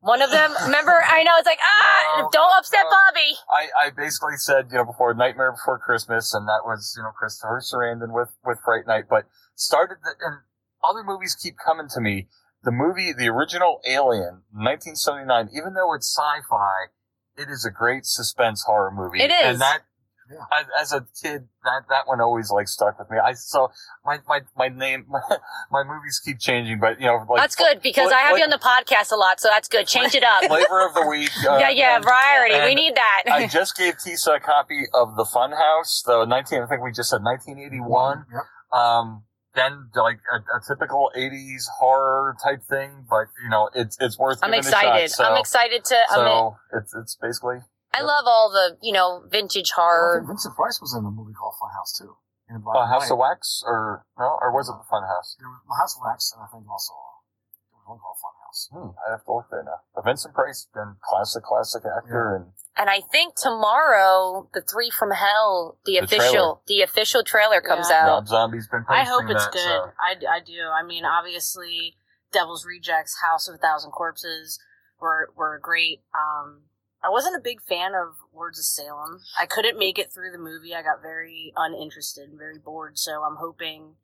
One 0.02 0.22
of 0.22 0.32
them. 0.32 0.54
Remember, 0.66 1.04
I 1.06 1.24
know 1.24 1.34
it's 1.38 1.46
like 1.46 1.60
ah, 1.62 2.22
No, 2.22 2.30
don't 2.32 2.58
upset 2.58 2.86
no. 2.86 2.90
Bobby. 2.90 3.36
I, 3.52 3.88
I 3.88 3.90
basically 3.90 4.38
said, 4.38 4.68
you 4.72 4.78
know, 4.78 4.86
before 4.86 5.14
Nightmare 5.14 5.52
Before 5.52 5.78
Christmas, 5.78 6.34
and 6.34 6.48
that 6.48 6.62
was, 6.64 6.94
you 6.98 7.04
know, 7.04 7.12
Christopher 7.12 7.62
Sarandon 7.62 8.14
with, 8.14 8.30
with 8.46 8.60
Fright 8.64 8.88
Night, 8.88 9.06
but 9.10 9.26
started, 9.56 9.98
the, 10.04 10.12
and 10.26 10.38
other 10.84 11.04
movies 11.04 11.36
keep 11.36 11.56
coming 11.64 11.88
to 11.94 12.02
me. 12.02 12.28
The 12.64 12.72
movie, 12.72 13.14
the 13.14 13.28
original 13.28 13.80
Alien, 13.88 14.44
1979, 14.52 15.50
even 15.56 15.74
though 15.74 15.94
it's 15.94 16.08
sci-fi, 16.08 16.92
it 17.38 17.50
is 17.50 17.66
a 17.66 17.72
great 17.72 18.06
suspense 18.06 18.64
horror 18.64 18.92
movie. 18.92 19.22
It 19.22 19.32
is. 19.32 19.54
And 19.54 19.62
that, 19.62 19.80
Yeah. 20.30 20.60
as, 20.60 20.66
as 20.80 20.94
a 20.94 21.08
kid, 21.22 21.48
that, 21.64 21.82
that 21.90 22.08
one 22.08 22.22
always 22.22 22.52
like 22.52 22.68
stuck 22.68 23.00
with 23.00 23.10
me. 23.10 23.18
I, 23.18 23.34
so 23.34 23.72
my, 24.06 24.20
my, 24.28 24.42
my 24.56 24.68
name, 24.68 25.06
my, 25.72 25.84
movies 25.84 26.22
keep 26.24 26.40
changing, 26.40 26.80
but 26.80 27.00
you 27.00 27.08
know, 27.08 27.26
like. 27.28 27.42
that's 27.42 27.56
good 27.56 27.82
because 27.82 28.08
like- 28.08 28.16
I 28.16 28.20
have 28.28 28.38
you 28.38 28.44
on 28.44 28.52
the 28.52 28.58
podcast 28.58 29.12
a 29.12 29.16
lot, 29.16 29.40
so 29.40 29.50
that's 29.52 29.68
good. 29.68 29.88
Change 29.88 30.14
it 30.14 30.24
up. 30.24 30.44
Flavor 30.44 30.86
of 30.88 30.94
the 30.94 31.08
week. 31.08 31.32
uh, 31.48 31.58
yeah, 31.60 31.70
yeah, 31.70 31.96
and- 31.96 32.04
variety. 32.04 32.64
we 32.66 32.76
need 32.76 32.96
that. 32.96 33.24
I 33.32 33.48
just 33.48 33.76
gave 33.76 33.96
Tisa 33.96 34.38
a 34.38 34.40
copy 34.40 34.84
of 34.94 35.16
the 35.16 35.24
Funhouse, 35.24 36.04
the 36.06 36.26
19, 36.26 36.62
I 36.62 36.68
think 36.68 36.84
we 36.84 36.92
just 36.92 37.10
said 37.10 37.24
1981. 37.24 38.26
Yep. 38.32 38.80
Um, 38.80 39.24
then 39.56 39.90
like 39.96 40.20
a, 40.32 40.58
a 40.58 40.62
typical 40.68 41.10
80s 41.18 41.64
horror 41.80 42.36
type 42.44 42.62
thing, 42.64 43.06
but 43.10 43.28
you 43.44 43.50
know, 43.50 43.70
it's, 43.74 43.98
it's 44.00 44.18
worth. 44.18 44.40
I'm 44.44 44.54
excited. 44.54 45.06
a 45.06 45.10
shot. 45.10 45.18
So, 45.18 45.24
I'm 45.24 45.40
excited 45.40 45.86
to. 45.86 45.96
I'm 46.12 46.16
So 46.16 46.56
it's, 46.74 46.94
it's 46.94 47.16
basically, 47.16 47.58
I 47.94 48.02
love 48.02 48.26
all 48.28 48.50
the 48.52 48.78
you 48.82 48.94
know 48.94 49.24
vintage 49.30 49.72
I 49.76 49.82
horror. 49.82 50.20
think 50.20 50.28
Vincent 50.30 50.56
Price 50.56 50.80
was 50.82 50.94
in 50.94 51.06
a 51.06 51.12
movie 51.12 51.34
called 51.34 51.56
Funhouse 51.62 51.98
too. 51.98 52.16
In 52.50 52.56
a 52.58 52.70
uh, 52.70 52.88
House 52.88 53.12
of 53.12 53.18
Wax 53.20 53.62
or, 53.66 54.06
no, 54.18 54.26
or 54.42 54.52
was 54.52 54.70
it 54.70 54.74
the 54.74 54.88
Funhouse? 54.90 55.38
There 55.38 55.48
was 55.48 55.62
House 55.78 55.96
of 55.96 56.02
Wax, 56.04 56.34
and 56.34 56.42
I 56.42 56.48
think 56.50 56.66
also 56.68 56.94
there 57.70 57.78
was 57.78 57.86
one 57.86 58.00
called 58.02 58.18
Funhouse. 58.18 58.62
Hmm, 58.74 58.98
I 59.06 59.12
have 59.12 59.24
to 59.26 59.34
look 59.34 59.46
there 59.52 59.62
now. 59.64 59.82
But 59.94 60.06
Vincent 60.06 60.34
Price, 60.34 60.66
then 60.74 60.96
classic, 61.04 61.44
classic 61.44 61.84
actor 61.86 62.36
and 62.36 62.46
And 62.76 62.90
I 62.90 63.02
think 63.12 63.36
tomorrow, 63.36 64.50
the 64.54 64.62
Three 64.62 64.90
from 64.90 65.12
Hell, 65.12 65.78
the, 65.86 66.00
The 66.00 66.06
official, 66.06 66.32
trailer. 66.32 66.56
the 66.68 66.82
official 66.82 67.24
trailer 67.24 67.62
comes 67.62 67.88
Yeah. 67.90 68.02
out. 68.06 68.08
Rob 68.10 68.28
Zombie's 68.28 68.68
been 68.68 68.84
I 68.90 69.04
hope 69.04 69.30
it's 69.30 69.46
that, 69.46 69.52
good 69.54 69.60
so- 69.62 69.92
I, 70.02 70.38
I 70.38 70.40
do 70.40 70.58
I 70.74 70.82
mean 70.84 71.06
obviously 71.06 71.98
Devil's 72.34 72.66
Rejects 72.66 73.22
House 73.22 73.48
of 73.48 73.56
a 73.56 73.58
Thousand 73.60 73.92
Corpses 73.92 74.60
were 75.00 75.30
were 75.36 75.60
great 75.62 76.02
um 76.18 76.64
I 77.04 77.10
wasn't 77.10 77.36
a 77.38 77.42
big 77.42 77.62
fan 77.62 77.92
of 77.96 78.16
Lords 78.34 78.60
of 78.60 78.66
Salem. 78.66 79.22
I 79.40 79.46
couldn't 79.46 79.78
make 79.80 79.98
it 79.98 80.12
through 80.14 80.32
the 80.32 80.38
movie. 80.38 80.74
I 80.76 80.82
got 80.82 81.02
very 81.02 81.54
uninterested 81.56 82.30
and 82.30 82.38
very 82.38 82.58
bored. 82.58 82.98
So 82.98 83.24
I'm 83.24 83.38
hoping, 83.38 83.96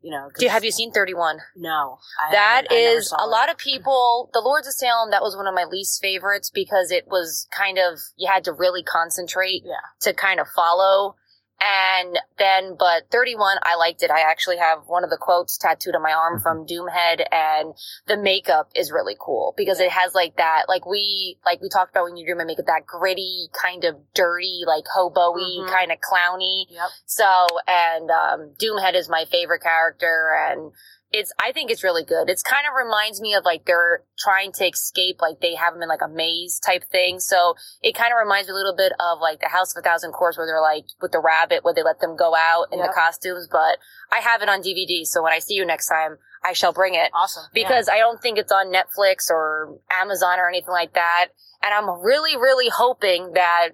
you 0.00 0.10
know. 0.12 0.30
Do 0.38 0.44
you, 0.44 0.50
have 0.50 0.64
you 0.64 0.70
seen 0.70 0.92
31? 0.92 1.38
No, 1.56 1.98
I 2.24 2.30
That 2.30 2.66
haven't. 2.70 2.72
I 2.78 2.84
never 2.90 3.02
saw 3.02 3.24
a 3.24 3.26
it. 3.26 3.30
lot 3.30 3.50
of 3.50 3.58
people. 3.58 4.30
The 4.32 4.40
Lords 4.40 4.66
of 4.68 4.74
Salem. 4.74 5.10
That 5.10 5.22
was 5.22 5.34
one 5.36 5.46
of 5.48 5.54
my 5.54 5.64
least 5.64 6.00
favorites 6.00 6.50
because 6.52 6.90
it 6.92 7.06
was 7.08 7.48
kind 7.56 7.78
of 7.78 7.98
you 8.16 8.30
had 8.32 8.44
to 8.44 8.52
really 8.52 8.82
concentrate 8.84 9.62
Yeah. 9.64 9.74
to 10.02 10.14
kind 10.14 10.38
of 10.38 10.46
follow. 10.48 11.16
And 11.60 12.18
then, 12.38 12.76
but 12.78 13.10
31, 13.10 13.58
I 13.62 13.76
liked 13.76 14.02
it. 14.02 14.10
I 14.10 14.20
actually 14.30 14.58
have 14.58 14.80
one 14.86 15.02
of 15.04 15.10
the 15.10 15.16
quotes 15.16 15.56
tattooed 15.56 15.94
on 15.94 16.02
my 16.02 16.12
arm 16.12 16.40
from 16.40 16.66
Doomhead, 16.66 17.24
and 17.32 17.74
the 18.06 18.16
makeup 18.16 18.70
is 18.74 18.90
really 18.92 19.16
cool 19.18 19.54
because 19.56 19.80
it 19.80 19.90
has 19.90 20.14
like 20.14 20.36
that, 20.36 20.64
like 20.68 20.84
we, 20.84 21.38
like 21.46 21.62
we 21.62 21.68
talked 21.68 21.92
about 21.92 22.04
when 22.04 22.16
you 22.16 22.26
dream 22.26 22.38
my 22.38 22.44
makeup, 22.44 22.66
that 22.66 22.86
gritty, 22.86 23.48
kind 23.52 23.84
of 23.84 23.96
dirty, 24.14 24.62
like 24.66 24.84
hobo-y, 24.92 25.40
Mhm. 25.60 25.70
kind 25.70 25.92
of 25.92 25.98
clowny. 26.00 26.66
Yep. 26.68 26.90
So, 27.06 27.46
and 27.66 28.10
um, 28.10 28.54
Doomhead 28.58 28.94
is 28.94 29.08
my 29.08 29.24
favorite 29.24 29.62
character, 29.62 30.36
and 30.48 30.72
it's 31.14 31.32
I 31.38 31.52
think 31.52 31.70
it's 31.70 31.84
really 31.84 32.02
good. 32.02 32.28
It's 32.28 32.42
kind 32.42 32.66
of 32.68 32.74
reminds 32.74 33.20
me 33.20 33.34
of 33.34 33.44
like 33.44 33.66
they're 33.66 34.02
trying 34.18 34.50
to 34.58 34.66
escape, 34.66 35.22
like 35.22 35.40
they 35.40 35.54
have 35.54 35.72
them 35.72 35.82
in 35.82 35.88
like 35.88 36.02
a 36.02 36.08
maze 36.08 36.58
type 36.58 36.82
thing. 36.90 37.20
So 37.20 37.54
it 37.82 37.94
kind 37.94 38.12
of 38.12 38.18
reminds 38.18 38.48
me 38.48 38.52
a 38.52 38.56
little 38.56 38.74
bit 38.74 38.92
of 38.98 39.20
like 39.20 39.40
the 39.40 39.48
House 39.48 39.74
of 39.74 39.80
a 39.80 39.88
Thousand 39.88 40.10
Corpses, 40.10 40.38
where 40.38 40.46
they're 40.46 40.60
like 40.60 40.86
with 41.00 41.12
the 41.12 41.20
rabbit, 41.20 41.62
where 41.62 41.72
they 41.72 41.84
let 41.84 42.00
them 42.00 42.16
go 42.16 42.34
out 42.34 42.66
in 42.72 42.80
the 42.80 42.92
costumes. 42.92 43.46
But 43.50 43.78
I 44.10 44.18
have 44.18 44.42
it 44.42 44.48
on 44.48 44.60
DVD, 44.60 45.04
so 45.04 45.22
when 45.22 45.32
I 45.32 45.38
see 45.38 45.54
you 45.54 45.64
next 45.64 45.86
time, 45.86 46.18
I 46.44 46.52
shall 46.52 46.72
bring 46.72 46.94
it 46.94 47.10
Awesome. 47.14 47.44
Yeah. 47.54 47.62
because 47.62 47.88
I 47.88 47.98
don't 47.98 48.20
think 48.20 48.36
it's 48.36 48.52
on 48.52 48.72
Netflix 48.72 49.30
or 49.30 49.78
Amazon 50.02 50.40
or 50.40 50.48
anything 50.48 50.72
like 50.72 50.94
that. 50.94 51.28
And 51.62 51.72
I'm 51.72 51.88
really, 52.02 52.36
really 52.36 52.68
hoping 52.68 53.32
that 53.34 53.70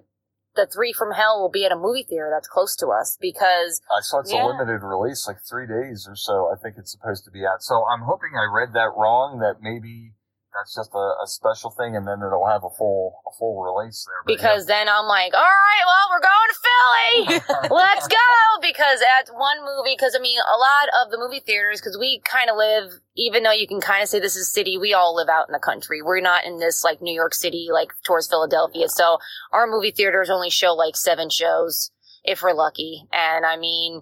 the 0.55 0.65
Three 0.65 0.93
from 0.93 1.13
Hell 1.13 1.41
will 1.41 1.49
be 1.49 1.65
at 1.65 1.71
a 1.71 1.75
movie 1.75 2.03
theater 2.03 2.29
that's 2.33 2.47
close 2.47 2.75
to 2.77 2.87
us 2.87 3.17
because 3.19 3.81
uh, 3.89 3.95
I 3.95 4.01
saw 4.01 4.19
it's 4.19 4.33
Yeah. 4.33 4.45
a 4.45 4.47
limited 4.47 4.83
release, 4.83 5.27
like 5.27 5.37
three 5.47 5.67
days 5.67 6.07
or 6.09 6.15
so. 6.15 6.51
I 6.51 6.55
think 6.61 6.75
it's 6.77 6.91
supposed 6.91 7.23
to 7.25 7.31
be 7.31 7.45
out. 7.45 7.61
So 7.63 7.85
I'm 7.85 8.01
hoping 8.01 8.31
I 8.35 8.45
read 8.51 8.73
that 8.73 8.91
wrong. 8.97 9.39
That 9.39 9.61
maybe 9.61 10.13
that's 10.53 10.75
just 10.75 10.91
a, 10.93 11.05
a 11.23 11.27
special 11.27 11.71
thing, 11.71 11.95
and 11.95 12.07
then 12.07 12.19
it'll 12.19 12.47
have 12.47 12.63
a 12.63 12.69
full 12.69 13.21
a 13.27 13.31
full 13.37 13.63
release 13.63 14.05
there. 14.05 14.21
But, 14.25 14.35
because 14.35 14.65
then 14.65 14.87
I'm 14.89 15.05
like, 15.05 15.33
all 15.33 15.41
right, 15.41 15.83
well, 15.87 16.07
we're 16.11 16.27
going 16.27 16.49
to 16.51 16.59
Philly. 16.61 17.69
Let's 17.75 18.07
go 18.07 18.17
because 18.61 18.99
that's 18.99 19.31
one 19.31 19.63
movie. 19.63 19.95
Because 19.97 20.15
I 20.15 20.21
mean, 20.21 20.39
a 20.39 20.57
lot 20.57 20.87
of 21.01 21.11
the 21.11 21.17
movie 21.17 21.39
theaters, 21.39 21.79
because 21.79 21.97
we 21.97 22.21
kind 22.25 22.49
of 22.49 22.57
live, 22.57 22.99
even 23.15 23.43
though 23.43 23.51
you 23.51 23.67
can 23.67 23.81
kind 23.81 24.03
of 24.03 24.09
say 24.09 24.19
this 24.19 24.35
is 24.35 24.51
city, 24.51 24.77
we 24.77 24.93
all 24.93 25.15
live 25.15 25.29
out 25.29 25.47
in 25.47 25.53
the 25.53 25.59
country. 25.59 26.01
We're 26.01 26.21
not 26.21 26.45
in 26.45 26.59
this 26.59 26.83
like 26.83 27.01
New 27.01 27.15
York 27.15 27.33
City, 27.33 27.69
like 27.71 27.91
towards 28.03 28.27
Philadelphia. 28.27 28.87
So 28.89 29.17
our 29.51 29.67
movie 29.67 29.91
theaters 29.91 30.29
only 30.29 30.49
show 30.49 30.73
like 30.73 30.95
seven 30.95 31.29
shows 31.29 31.91
if 32.23 32.41
we're 32.43 32.53
lucky. 32.53 33.07
And 33.11 33.45
I 33.45 33.57
mean, 33.57 34.01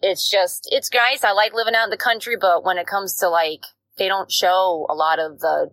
it's 0.00 0.28
just 0.30 0.68
it's 0.72 0.90
nice. 0.92 1.24
I 1.24 1.32
like 1.32 1.52
living 1.52 1.74
out 1.74 1.84
in 1.84 1.90
the 1.90 1.96
country, 1.96 2.36
but 2.40 2.64
when 2.64 2.78
it 2.78 2.86
comes 2.86 3.16
to 3.18 3.28
like, 3.28 3.62
they 3.98 4.08
don't 4.08 4.32
show 4.32 4.86
a 4.88 4.94
lot 4.94 5.18
of 5.18 5.40
the 5.40 5.70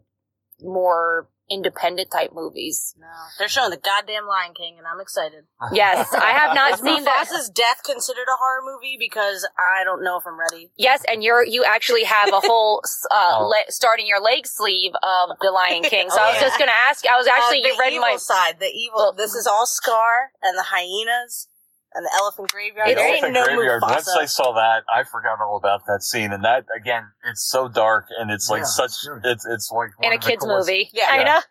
more 0.62 1.28
independent 1.50 2.12
type 2.12 2.32
movies. 2.34 2.94
no, 3.00 3.08
they're 3.40 3.48
showing 3.48 3.70
the 3.70 3.78
goddamn 3.78 4.28
Lion 4.28 4.54
King, 4.54 4.76
and 4.78 4.86
I'm 4.86 5.00
excited. 5.00 5.46
Yes, 5.72 6.14
I 6.14 6.32
have 6.32 6.54
not 6.54 6.74
Is 6.74 6.80
seen 6.82 7.06
that. 7.06 7.26
Mufasa's 7.26 7.50
death 7.50 7.84
considered 7.86 8.28
a 8.28 8.36
horror 8.38 8.60
movie? 8.66 8.98
Because 9.00 9.48
I 9.58 9.86
don't 9.86 10.04
know 10.04 10.18
if 10.20 10.26
I'm 10.28 10.38
ready. 10.38 10.72
Yes, 10.76 11.06
and 11.08 11.24
you're 11.24 11.46
you 11.46 11.64
actually 11.64 12.04
have 12.04 12.34
a 12.34 12.42
whole 12.42 12.82
uh, 13.12 13.38
Oh. 13.40 13.48
le- 13.48 13.72
starting 13.72 14.08
your 14.08 14.20
leg 14.22 14.46
sleeve 14.46 14.92
of 14.96 15.38
the 15.40 15.52
Lion 15.52 15.84
King. 15.90 16.10
So 16.10 16.18
Oh, 16.20 16.24
I 16.24 16.28
was 16.34 16.36
yeah. 16.42 16.48
just 16.48 16.60
going 16.60 16.68
to 16.70 16.76
ask. 16.90 17.06
I 17.08 17.16
was 17.18 17.28
actually 17.28 17.64
Uh, 17.64 17.68
you 17.68 17.78
read 17.80 17.94
evil 17.94 18.02
my 18.08 18.18
side. 18.18 18.60
The 18.60 18.66
evil. 18.68 18.98
Well- 18.98 19.14
this 19.14 19.34
is 19.34 19.48
all 19.48 19.66
Scar 19.66 20.32
and 20.44 20.58
the 20.58 20.66
hyenas 20.68 21.48
and 21.98 22.06
the 22.06 22.12
elephant 22.22 22.52
graveyard. 22.52 22.90
It's 22.90 23.00
there 23.02 23.08
Elephant 23.10 23.26
ain't 23.26 23.34
no 23.34 23.44
Graveyard. 23.56 23.82
Once 23.82 24.08
I 24.08 24.26
saw 24.26 24.54
that, 24.54 24.84
I 24.94 25.04
forgot 25.04 25.42
all 25.42 25.58
about 25.58 25.82
that 25.88 26.04
scene. 26.04 26.32
And 26.32 26.44
that 26.46 26.66
again, 26.80 27.04
it's 27.30 27.50
so 27.50 27.68
dark 27.68 28.06
and 28.18 28.30
it's 28.32 28.50
like 28.50 28.62
Yeah, 28.62 28.66
such. 28.66 28.92
sure. 29.04 29.20
It's 29.26 29.46
it's 29.46 29.72
like 29.72 29.90
In 30.02 30.14
a 30.14 30.18
kids 30.18 30.44
coolest- 30.46 30.70
movie. 30.70 30.90
Yeah. 30.94 31.08
I 31.10 31.24
know. 31.24 31.40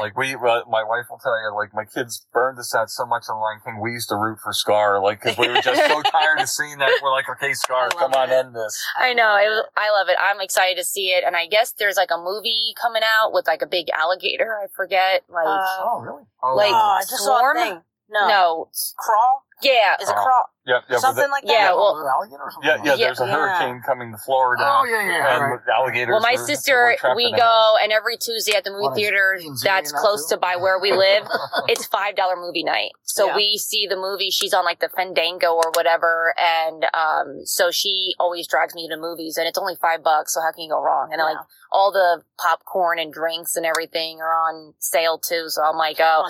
Like 0.00 0.16
we, 0.16 0.34
uh, 0.36 0.38
my 0.70 0.84
wife 0.84 1.06
will 1.10 1.18
tell 1.18 1.34
you, 1.42 1.52
like 1.54 1.74
my 1.74 1.84
kids 1.84 2.24
burned 2.32 2.60
us 2.60 2.72
out 2.76 2.88
so 2.90 3.04
much 3.04 3.24
on 3.28 3.40
Lion 3.40 3.58
King. 3.64 3.80
We 3.82 3.90
used 3.90 4.08
to 4.10 4.14
root 4.16 4.38
for 4.42 4.52
Scar, 4.52 5.02
like 5.02 5.20
because 5.20 5.36
we 5.36 5.48
were 5.48 5.60
just 5.60 5.84
so 5.84 6.00
tired 6.12 6.38
of 6.38 6.48
seeing 6.48 6.78
that. 6.78 6.88
We're 7.02 7.10
like, 7.10 7.28
okay, 7.28 7.52
Scar, 7.54 7.88
come 7.90 8.12
love 8.12 8.22
on, 8.22 8.30
it. 8.30 8.34
end 8.34 8.54
this. 8.54 8.80
I 8.96 9.12
know. 9.14 9.24
love 9.24 9.42
It, 9.42 9.48
was- 9.50 9.66
I 9.76 9.90
love 9.90 10.08
it. 10.08 10.16
I'm 10.20 10.40
excited 10.40 10.76
to 10.78 10.84
see 10.84 11.08
it. 11.08 11.24
And 11.26 11.34
I 11.34 11.46
guess 11.48 11.72
there's 11.72 11.96
like 11.96 12.10
a 12.14 12.18
movie 12.22 12.72
coming 12.80 13.02
out 13.04 13.32
with 13.32 13.48
like 13.48 13.62
a 13.62 13.66
big 13.66 13.90
alligator. 13.90 14.56
I 14.62 14.68
forget. 14.76 15.24
Like, 15.28 15.44
Uh, 15.44 15.82
Oh, 15.82 16.00
really? 16.00 16.22
Oh, 16.40 16.54
Like, 16.54 16.70
oh, 16.70 16.96
I 16.98 17.00
just 17.00 17.24
saw 17.24 17.50
a 17.50 17.54
thing. 17.54 17.82
No. 18.08 18.28
no. 18.28 18.68
Crawl? 18.96 19.42
Yeah. 19.62 19.96
Is 20.00 20.08
it 20.08 20.14
Oh. 20.16 20.22
crawl? 20.22 20.44
yeah, 20.66 20.80
yeah, 20.88 20.98
Something 20.98 21.24
the- 21.24 21.30
like 21.30 21.44
that? 21.44 21.52
Yeah, 21.52 21.72
well- 21.74 21.96
alligator 22.14 22.42
or 22.42 22.50
something? 22.50 22.68
yeah, 22.70 22.76
yeah. 22.84 22.94
Yeah. 22.94 23.06
There's 23.06 23.20
a 23.20 23.26
Yeah. 23.26 23.32
hurricane 23.32 23.82
coming 23.84 24.12
to 24.12 24.18
Florida. 24.18 24.62
Oh, 24.64 24.84
yeah, 24.84 25.02
yeah. 25.02 25.34
and 25.36 25.44
right. 25.52 25.60
alligators. 25.74 26.12
Well, 26.12 26.20
my 26.20 26.36
were- 26.38 26.46
sister, 26.46 26.96
we 27.16 27.26
in 27.26 27.34
a 27.34 27.38
go, 27.38 27.76
and 27.82 27.92
every 27.92 28.16
Tuesday 28.16 28.54
at 28.56 28.64
the 28.64 28.70
movie 28.70 28.82
What, 28.82 28.92
is 28.92 28.98
theater 28.98 29.40
that's 29.64 29.90
close 29.92 30.28
too? 30.28 30.36
to 30.36 30.40
by 30.40 30.56
where 30.56 30.78
we 30.78 30.92
live, 30.92 31.26
it's 31.68 31.86
five 31.86 32.14
dollar 32.14 32.36
movie 32.36 32.62
night. 32.62 32.90
So 33.04 33.26
Yeah. 33.26 33.36
we 33.36 33.58
see 33.58 33.86
the 33.88 33.96
movie. 33.96 34.30
She's 34.30 34.54
on 34.54 34.64
like 34.64 34.78
the 34.80 34.88
Fandango 34.88 35.52
or 35.54 35.70
whatever, 35.74 36.34
and 36.38 36.86
um, 36.94 37.40
so 37.46 37.70
she 37.72 38.14
always 38.20 38.46
drags 38.46 38.74
me 38.74 38.86
to 38.88 38.96
movies, 38.96 39.36
and 39.38 39.48
it's 39.48 39.58
only 39.58 39.74
five 39.76 40.02
bucks. 40.04 40.34
So 40.34 40.40
how 40.40 40.52
can 40.52 40.62
you 40.62 40.70
go 40.70 40.80
wrong? 40.80 41.08
And 41.12 41.18
Yeah. 41.18 41.24
like 41.24 41.38
all 41.72 41.90
the 41.92 42.22
popcorn 42.38 42.98
and 42.98 43.12
drinks 43.12 43.54
and 43.56 43.64
everything 43.64 44.20
are 44.20 44.32
on 44.34 44.74
sale 44.80 45.18
too. 45.18 45.48
So 45.48 45.62
I'm 45.62 45.76
like, 45.76 45.98
oh, 46.00 46.28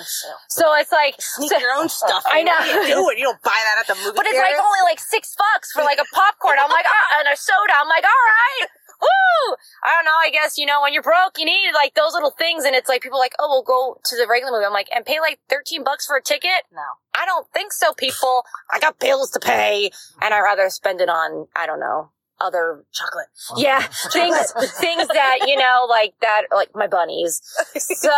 so 0.49 0.73
it's 0.75 0.91
like, 0.91 1.15
Sneak 1.19 1.51
so- 1.51 1.57
your 1.57 1.73
own 1.73 1.89
stuff. 1.89 2.23
I 2.27 2.39
in. 2.39 2.45
know. 2.45 3.01
What 3.03 3.15
are 3.15 3.19
you 3.21 3.29
don't 3.29 3.41
buy 3.45 3.53
that 3.53 3.85
at 3.85 3.87
the 3.87 3.93
movie 4.01 4.17
but 4.17 4.25
it's 4.25 4.33
like 4.37 4.57
only 4.57 4.81
like 4.89 4.97
six 4.99 5.37
bucks 5.37 5.71
for 5.71 5.85
like 5.85 6.01
a 6.01 6.09
popcorn. 6.09 6.57
I'm 6.57 6.73
like, 6.73 6.89
ah, 6.89 7.19
and 7.21 7.29
a 7.29 7.37
soda. 7.37 7.77
I'm 7.77 7.87
like, 7.87 8.03
all 8.03 8.25
right. 8.25 8.65
Woo! 9.01 9.55
I 9.83 9.93
don't 9.93 10.05
know. 10.05 10.17
I 10.17 10.29
guess, 10.29 10.57
you 10.57 10.65
know, 10.65 10.81
when 10.81 10.93
you're 10.93 11.05
broke, 11.05 11.37
you 11.37 11.45
need 11.45 11.71
like 11.73 11.93
those 11.93 12.13
little 12.13 12.31
things. 12.31 12.65
And 12.65 12.75
it's 12.75 12.89
like 12.89 13.01
people 13.01 13.19
like, 13.19 13.33
oh, 13.37 13.47
we'll 13.49 13.63
go 13.63 14.01
to 14.03 14.15
the 14.17 14.27
regular 14.27 14.51
movie. 14.53 14.65
I'm 14.65 14.73
like, 14.73 14.89
and 14.93 15.05
pay 15.05 15.19
like 15.19 15.39
13 15.49 15.83
bucks 15.83 16.05
for 16.05 16.17
a 16.17 16.21
ticket? 16.21 16.65
No. 16.73 16.81
I 17.13 17.25
don't 17.25 17.45
think 17.53 17.73
so, 17.73 17.93
people. 17.93 18.43
I 18.71 18.79
got 18.79 18.99
bills 18.99 19.29
to 19.31 19.39
pay 19.39 19.91
and 20.21 20.33
I'd 20.33 20.41
rather 20.41 20.69
spend 20.69 21.01
it 21.01 21.09
on, 21.09 21.47
I 21.55 21.65
don't 21.65 21.79
know, 21.79 22.09
other 22.39 22.85
Chocolate. 22.91 23.27
yeah, 23.55 23.81
things 24.11 24.51
things 24.79 25.07
that 25.07 25.39
you 25.45 25.55
know, 25.57 25.85
like 25.89 26.13
that, 26.21 26.43
like 26.51 26.69
my 26.75 26.87
bunnies. 26.87 27.41
So, 27.79 28.09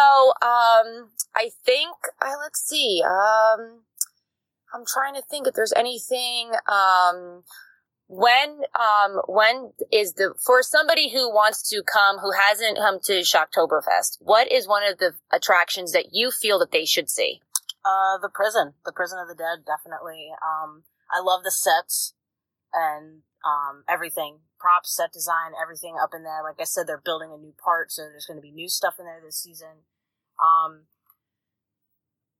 um, 0.41 1.09
I 1.35 1.51
think 1.65 1.95
uh, 2.21 2.35
let's 2.41 2.61
see. 2.61 3.03
Um, 3.05 3.81
I'm 4.73 4.85
trying 4.85 5.13
to 5.15 5.21
think 5.21 5.47
if 5.47 5.53
there's 5.53 5.73
anything. 5.73 6.51
Um, 6.67 7.43
when 8.07 8.61
um 8.77 9.21
when 9.27 9.71
is 9.91 10.13
the 10.13 10.33
for 10.45 10.61
somebody 10.61 11.11
who 11.11 11.33
wants 11.33 11.67
to 11.69 11.81
come 11.81 12.19
who 12.19 12.31
hasn't 12.31 12.77
come 12.77 12.99
to 13.03 13.21
Shocktoberfest, 13.21 14.17
what 14.19 14.51
is 14.51 14.67
one 14.67 14.83
of 14.83 14.97
the 14.97 15.13
attractions 15.31 15.91
that 15.93 16.07
you 16.11 16.31
feel 16.31 16.59
that 16.59 16.71
they 16.71 16.85
should 16.85 17.09
see? 17.09 17.41
Uh, 17.85 18.17
the 18.21 18.29
prison, 18.29 18.73
the 18.85 18.93
prison 18.93 19.19
of 19.19 19.27
the 19.27 19.35
dead, 19.35 19.65
definitely. 19.65 20.29
Um, 20.41 20.83
I 21.11 21.21
love 21.21 21.43
the 21.43 21.51
sets 21.51 22.13
and 22.73 23.21
um 23.45 23.83
everything, 23.89 24.39
props, 24.59 24.95
set 24.95 25.11
design, 25.11 25.51
everything 25.61 25.95
up 26.01 26.11
in 26.13 26.23
there. 26.23 26.43
Like 26.43 26.59
I 26.59 26.65
said, 26.65 26.87
they're 26.87 27.01
building 27.03 27.31
a 27.33 27.41
new 27.41 27.53
part, 27.63 27.91
so 27.91 28.03
there's 28.03 28.25
going 28.25 28.37
to 28.37 28.41
be 28.41 28.51
new 28.51 28.69
stuff 28.69 28.95
in 28.99 29.05
there 29.05 29.21
this 29.23 29.41
season. 29.41 29.87
Um, 30.39 30.85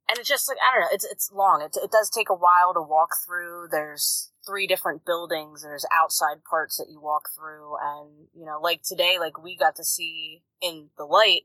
and 0.10 0.20
it's 0.20 0.30
just 0.30 0.48
like 0.48 0.58
I 0.58 0.74
don't 0.74 0.82
know, 0.82 0.94
it's 0.94 1.06
it's 1.06 1.32
long. 1.32 1.62
It 1.62 1.78
it 1.82 1.92
does 1.92 2.10
take 2.10 2.30
a 2.30 2.36
while 2.36 2.74
to 2.74 2.82
walk 2.82 3.10
through. 3.26 3.68
There's 3.72 4.32
three 4.46 4.68
different 4.68 5.06
buildings. 5.06 5.64
There's 5.64 5.86
outside 5.94 6.44
parts 6.50 6.78
that 6.78 6.88
you 6.90 7.02
walk 7.02 7.30
through, 7.38 7.76
and 7.82 8.28
you 8.34 8.46
know, 8.46 8.60
like 8.62 8.82
today, 8.84 9.18
like 9.20 9.42
we 9.42 9.58
got 9.58 9.76
to 9.78 9.84
see 9.84 10.44
in 10.62 10.90
the 10.98 11.06
light 11.06 11.44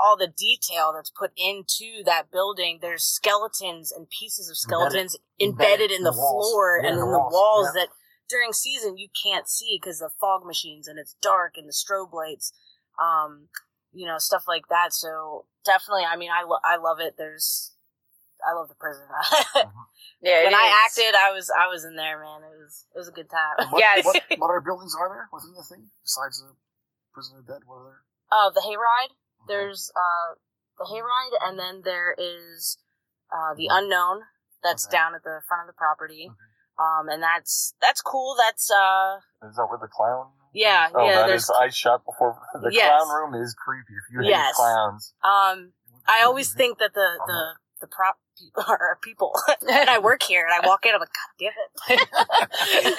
all 0.00 0.16
the 0.16 0.28
detail 0.28 0.92
that's 0.94 1.10
put 1.10 1.32
into 1.36 2.04
that 2.04 2.30
building. 2.30 2.78
There's 2.80 3.02
skeletons 3.02 3.92
and 3.92 4.06
pieces 4.08 4.48
of 4.48 4.56
skeletons 4.56 5.16
embedded, 5.40 5.90
embedded 5.90 5.90
in 5.90 6.04
the, 6.04 6.12
walls. 6.12 6.50
floor 6.50 6.80
Yeah, 6.80 6.88
and 6.88 6.98
in 6.98 7.00
the 7.00 7.18
walls, 7.18 7.32
walls 7.32 7.70
yeah. 7.74 7.82
that 7.82 7.88
during 8.28 8.52
season 8.52 8.96
you 8.96 9.08
can't 9.24 9.48
see 9.48 9.78
because 9.80 9.98
the 9.98 10.10
fog 10.20 10.46
machines 10.46 10.86
and 10.86 10.98
it's 10.98 11.16
dark 11.20 11.54
and 11.56 11.68
the 11.68 11.72
strobe 11.74 12.12
lights. 12.12 12.52
Um, 13.02 13.48
you 13.92 14.06
know, 14.06 14.18
stuff 14.18 14.44
like 14.46 14.68
that. 14.68 14.92
So 14.92 15.46
definitely, 15.64 16.04
I 16.04 16.16
mean, 16.16 16.30
I, 16.30 16.44
lo- 16.44 16.62
I 16.64 16.76
love 16.76 16.98
it. 17.00 17.14
There's, 17.16 17.72
I 18.46 18.54
love 18.54 18.68
the 18.68 18.74
prison. 18.76 19.04
Yeah, 20.20 20.42
when 20.44 20.54
I 20.54 20.82
acted, 20.86 21.14
I 21.14 21.30
was, 21.30 21.46
I 21.50 21.68
was 21.68 21.84
in 21.84 21.94
there, 21.94 22.18
man. 22.18 22.42
It 22.42 22.58
was, 22.58 22.86
it 22.94 22.98
was 22.98 23.06
a 23.08 23.12
good 23.12 23.30
time. 23.30 23.70
What, 23.70 23.78
Yes. 23.78 24.04
What, 24.04 24.18
what 24.38 24.50
other 24.50 24.60
buildings 24.60 24.94
are 24.98 25.08
there 25.08 25.28
within 25.32 25.54
the 25.54 25.62
thing 25.62 25.90
besides 26.02 26.42
the 26.42 26.54
prison 27.14 27.38
of 27.38 27.46
the 27.46 27.52
dead? 27.52 27.62
What 27.66 27.76
are 27.76 27.84
there? 27.86 28.02
Uh, 28.34 28.50
the 28.50 28.60
hayride. 28.66 29.14
There's 29.46 29.92
uh 29.94 30.34
the 30.78 30.84
hayride, 30.90 31.38
and 31.48 31.58
then 31.58 31.82
there 31.84 32.14
is 32.18 32.78
uh 33.32 33.54
the 33.54 33.68
unknown 33.70 34.22
that's 34.62 34.86
Okay. 34.86 34.96
down 34.98 35.14
at 35.14 35.22
the 35.22 35.40
front 35.46 35.68
of 35.68 35.74
the 35.74 35.78
property. 35.78 36.26
Okay. 36.34 36.50
Um, 36.82 37.08
and 37.08 37.22
that's 37.22 37.74
that's 37.80 38.02
cool. 38.02 38.34
That's 38.36 38.70
uh 38.70 39.18
Is 39.48 39.54
that 39.56 39.66
where 39.70 39.78
the 39.78 39.86
clown? 39.86 40.32
yeah 40.52 40.88
Oh, 40.94 41.06
yeah. 41.06 41.14
that 41.22 41.26
There's 41.28 41.44
is. 41.44 41.50
I 41.50 41.68
shot 41.70 42.04
before. 42.04 42.36
The 42.60 42.70
Yes. 42.72 42.84
clown 42.90 43.08
room 43.14 43.40
is 43.40 43.54
creepy. 43.54 43.94
If 43.94 44.12
you 44.12 44.20
hate 44.20 44.30
Yes. 44.30 44.56
clowns, 44.56 45.14
um. 45.22 45.72
I 46.10 46.22
always 46.24 46.52
think 46.52 46.78
that 46.78 46.94
the 46.94 47.20
the 47.26 47.54
the 47.82 47.86
prop 47.86 48.16
people 48.38 48.64
are 48.68 48.98
people, 49.02 49.32
and 49.68 49.90
I 49.90 49.98
work 49.98 50.22
here, 50.22 50.46
and 50.46 50.54
I 50.54 50.66
walk 50.66 50.86
in, 50.86 50.94
I'm 50.94 51.00
like, 51.00 51.10
God 51.10 51.34
damn 51.38 51.98
it. 51.98 52.08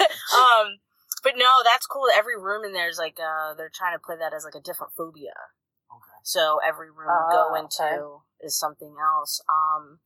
um, 0.36 0.78
but 1.22 1.34
no, 1.36 1.60
that's 1.64 1.86
cool. 1.86 2.06
Every 2.14 2.38
room 2.38 2.64
in 2.64 2.72
there 2.72 2.88
is 2.88 2.98
like 2.98 3.18
uh, 3.20 3.54
they're 3.54 3.72
trying 3.72 3.94
to 3.94 4.02
play 4.04 4.16
that 4.18 4.34
as 4.34 4.44
like 4.44 4.54
a 4.54 4.60
different 4.64 4.92
phobia. 4.96 5.34
Okay. 5.90 6.18
So 6.22 6.58
every 6.66 6.90
room 6.90 7.08
you 7.08 7.36
go 7.36 7.52
Oh, 7.52 7.54
into 7.54 7.84
okay. 7.84 8.46
is 8.46 8.58
something 8.58 8.94
else. 9.00 9.40
Um, 9.48 10.00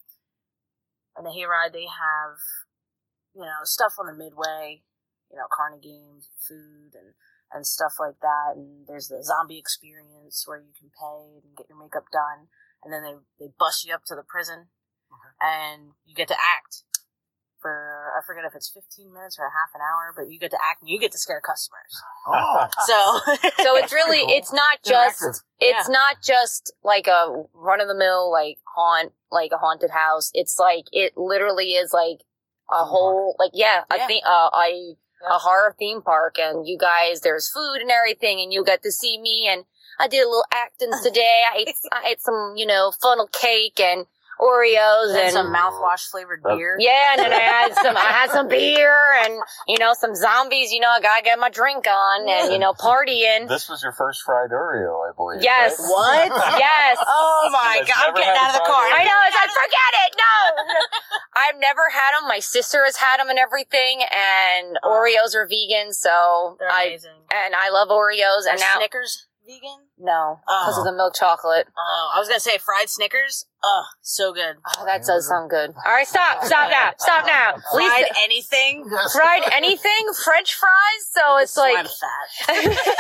on 1.17 1.25
the 1.25 1.31
hayride, 1.31 1.73
they 1.73 1.87
have 1.87 2.39
you 3.35 3.43
know 3.43 3.63
stuff 3.65 3.95
on 3.99 4.07
the 4.07 4.13
midway, 4.15 4.83
you 5.31 5.37
know, 5.37 5.47
Carnegie 5.55 5.89
games, 5.89 6.31
food, 6.49 6.95
and 6.95 7.15
and 7.53 7.67
stuff 7.67 7.95
like 8.01 8.19
that. 8.21 8.57
And 8.57 8.87
there's 8.89 9.09
the 9.09 9.23
zombie 9.23 9.59
experience 9.59 10.43
where 10.47 10.59
you 10.59 10.73
can 10.79 10.91
pay 10.91 11.39
and 11.45 11.57
get 11.57 11.69
your 11.69 11.79
makeup 11.79 12.07
done, 12.13 12.49
and 12.83 12.93
then 12.93 13.03
they 13.05 13.15
they 13.47 13.53
bus 13.59 13.85
you 13.87 13.95
up 13.95 14.03
to 14.07 14.15
the 14.17 14.25
prison, 14.27 14.67
and 15.41 15.93
you 16.07 16.15
get 16.15 16.29
to 16.29 16.35
act 16.35 16.83
for 17.61 18.13
I 18.19 18.21
forget 18.27 18.45
if 18.45 18.55
it's 18.55 18.69
15 18.69 19.13
minutes 19.13 19.39
or 19.39 19.47
a 19.47 19.51
half 19.51 19.71
an 19.75 19.81
hour, 19.81 20.13
but 20.15 20.31
you 20.31 20.39
get 20.39 20.51
to 20.51 20.59
act 20.63 20.83
and 20.83 20.91
you 20.91 21.01
get 21.01 21.13
to 21.13 21.19
scare 21.19 21.41
customers. 21.41 22.03
Oh, 22.27 22.67
So 22.87 23.43
So 23.63 23.77
it's 23.77 23.93
really, 24.01 24.21
cool. 24.21 24.29
it's 24.31 24.53
not 24.53 24.79
just, 24.85 25.21
interactive. 25.23 25.43
it's 25.61 25.89
not 25.89 26.17
just 26.23 26.73
like 26.83 27.07
a 27.07 27.45
run 27.55 27.81
of 27.81 27.89
the 27.89 27.95
mill 27.95 28.31
like 28.31 28.59
haunt 28.77 29.13
like 29.31 29.51
a 29.53 29.59
haunted 29.59 29.91
house 29.91 30.31
it's 30.33 30.59
like 30.59 30.85
it 30.93 31.13
literally 31.17 31.73
is 31.73 31.93
like 31.93 32.21
a 32.71 32.81
Theme 32.83 32.89
whole 32.89 33.37
like 33.39 33.51
yeah 33.55 33.83
a 33.91 33.97
Yeah. 33.97 34.07
theme 34.07 34.23
uh, 34.27 34.49
a, 34.55 34.69
Yeah. 34.71 35.29
a 35.37 35.39
horror 35.39 35.75
theme 35.79 36.03
park 36.03 36.39
and 36.39 36.67
you 36.67 36.79
guys 36.79 37.21
there's 37.21 37.49
food 37.49 37.79
and 37.83 37.91
everything 37.91 38.41
and 38.41 38.53
you 38.53 38.65
got 38.65 38.83
to 38.83 38.93
see 38.93 39.19
me 39.21 39.49
and 39.51 39.65
i 39.99 40.07
did 40.09 40.23
a 40.25 40.29
little 40.29 40.45
acting 40.53 40.91
today 41.03 41.41
i 41.53 41.59
ate 41.59 41.75
i 41.93 42.09
ate 42.11 42.21
some 42.23 42.55
you 42.57 42.65
know 42.67 42.93
funnel 43.03 43.29
cake 43.33 43.79
and 43.81 44.07
oreos 44.41 45.11
and 45.11 45.19
and 45.25 45.33
some 45.33 45.53
mouthwash 45.55 46.09
flavored 46.11 46.41
Uh, 46.45 46.57
beer. 46.57 46.77
yeah, 46.79 47.13
and 47.13 47.21
then 47.21 47.33
I 47.33 47.41
had 47.41 47.75
some, 47.83 47.97
I 47.97 48.11
had 48.13 48.31
some 48.31 48.49
beer 48.49 48.95
and, 49.25 49.35
you 49.69 49.79
know, 49.79 49.95
some 49.95 50.15
zombies, 50.15 50.73
you 50.73 50.81
know, 50.81 50.89
I 50.91 51.01
gotta 51.01 51.23
get 51.23 51.39
my 51.39 51.51
drink 51.51 51.87
on 51.87 52.29
and, 52.29 52.53
you 52.53 52.59
know, 52.59 52.73
partying. 52.73 53.49
this 53.49 53.69
was 53.69 53.83
your 53.83 53.93
first 53.93 54.23
fried 54.23 54.51
Oreo, 54.51 55.09
I 55.09 55.13
believe. 55.17 55.43
Yes. 55.43 55.79
right? 55.79 56.31
What? 56.31 56.59
Yes. 56.59 56.99
Oh 57.07 57.49
my 57.53 57.83
god! 57.87 58.09
I'm 58.09 58.15
getting 58.15 58.31
out 58.41 58.49
of 58.49 58.55
the 58.55 58.67
car. 58.67 58.85
Oreo? 58.85 58.95
I 58.95 59.05
know. 59.05 59.19
It's 59.27 59.37
like, 59.37 59.51
forget 59.51 59.93
it. 60.07 60.17
No. 60.17 60.75
I've 61.37 61.59
never 61.61 61.83
had 61.93 62.19
them. 62.19 62.29
My 62.29 62.39
sister 62.41 62.85
has 62.85 62.97
had 62.97 63.19
them 63.19 63.29
and 63.29 63.39
everything. 63.39 64.03
And 64.11 64.79
Oh. 64.83 64.91
Oreos 64.91 65.35
are 65.35 65.47
vegan. 65.47 65.93
So 65.93 66.57
They're 66.59 66.71
I, 66.71 66.85
amazing. 66.85 67.11
and 67.33 67.55
I 67.55 67.71
love 67.71 67.89
Oreos. 67.89 68.47
And 68.49 68.57
Are 68.59 68.65
now, 68.65 68.77
Snickers 68.79 69.27
vegan? 69.47 69.89
no, 69.99 70.41
because 70.47 70.77
Oh. 70.77 70.81
of 70.81 70.85
the 70.87 70.93
milk 70.93 71.15
chocolate. 71.15 71.69
Oh, 71.77 72.11
I 72.15 72.19
was 72.19 72.29
gonna 72.29 72.41
say 72.41 72.59
fried 72.59 72.89
Snickers. 72.89 73.47
Oh, 73.63 73.85
so 74.03 74.33
good. 74.33 74.57
Oh, 74.79 74.85
that 74.85 75.05
does 75.05 75.29
sound 75.29 75.49
good. 75.51 75.75
All 75.87 75.93
right. 75.93 76.07
Stop. 76.07 76.45
Stop 76.45 76.71
now. 76.71 76.93
Stop 76.99 77.27
now. 77.27 77.51
At 77.55 77.75
least 77.75 77.91
Fried 77.91 78.07
anything. 78.23 78.85
Fried 79.13 79.43
anything, 79.53 80.13
French 80.23 80.55
fries. 80.55 80.71
So 81.13 81.37
it's 81.39 81.53
This 81.55 81.59
like, 81.59 81.77
I'm 81.79 81.87
fat. 81.87 82.87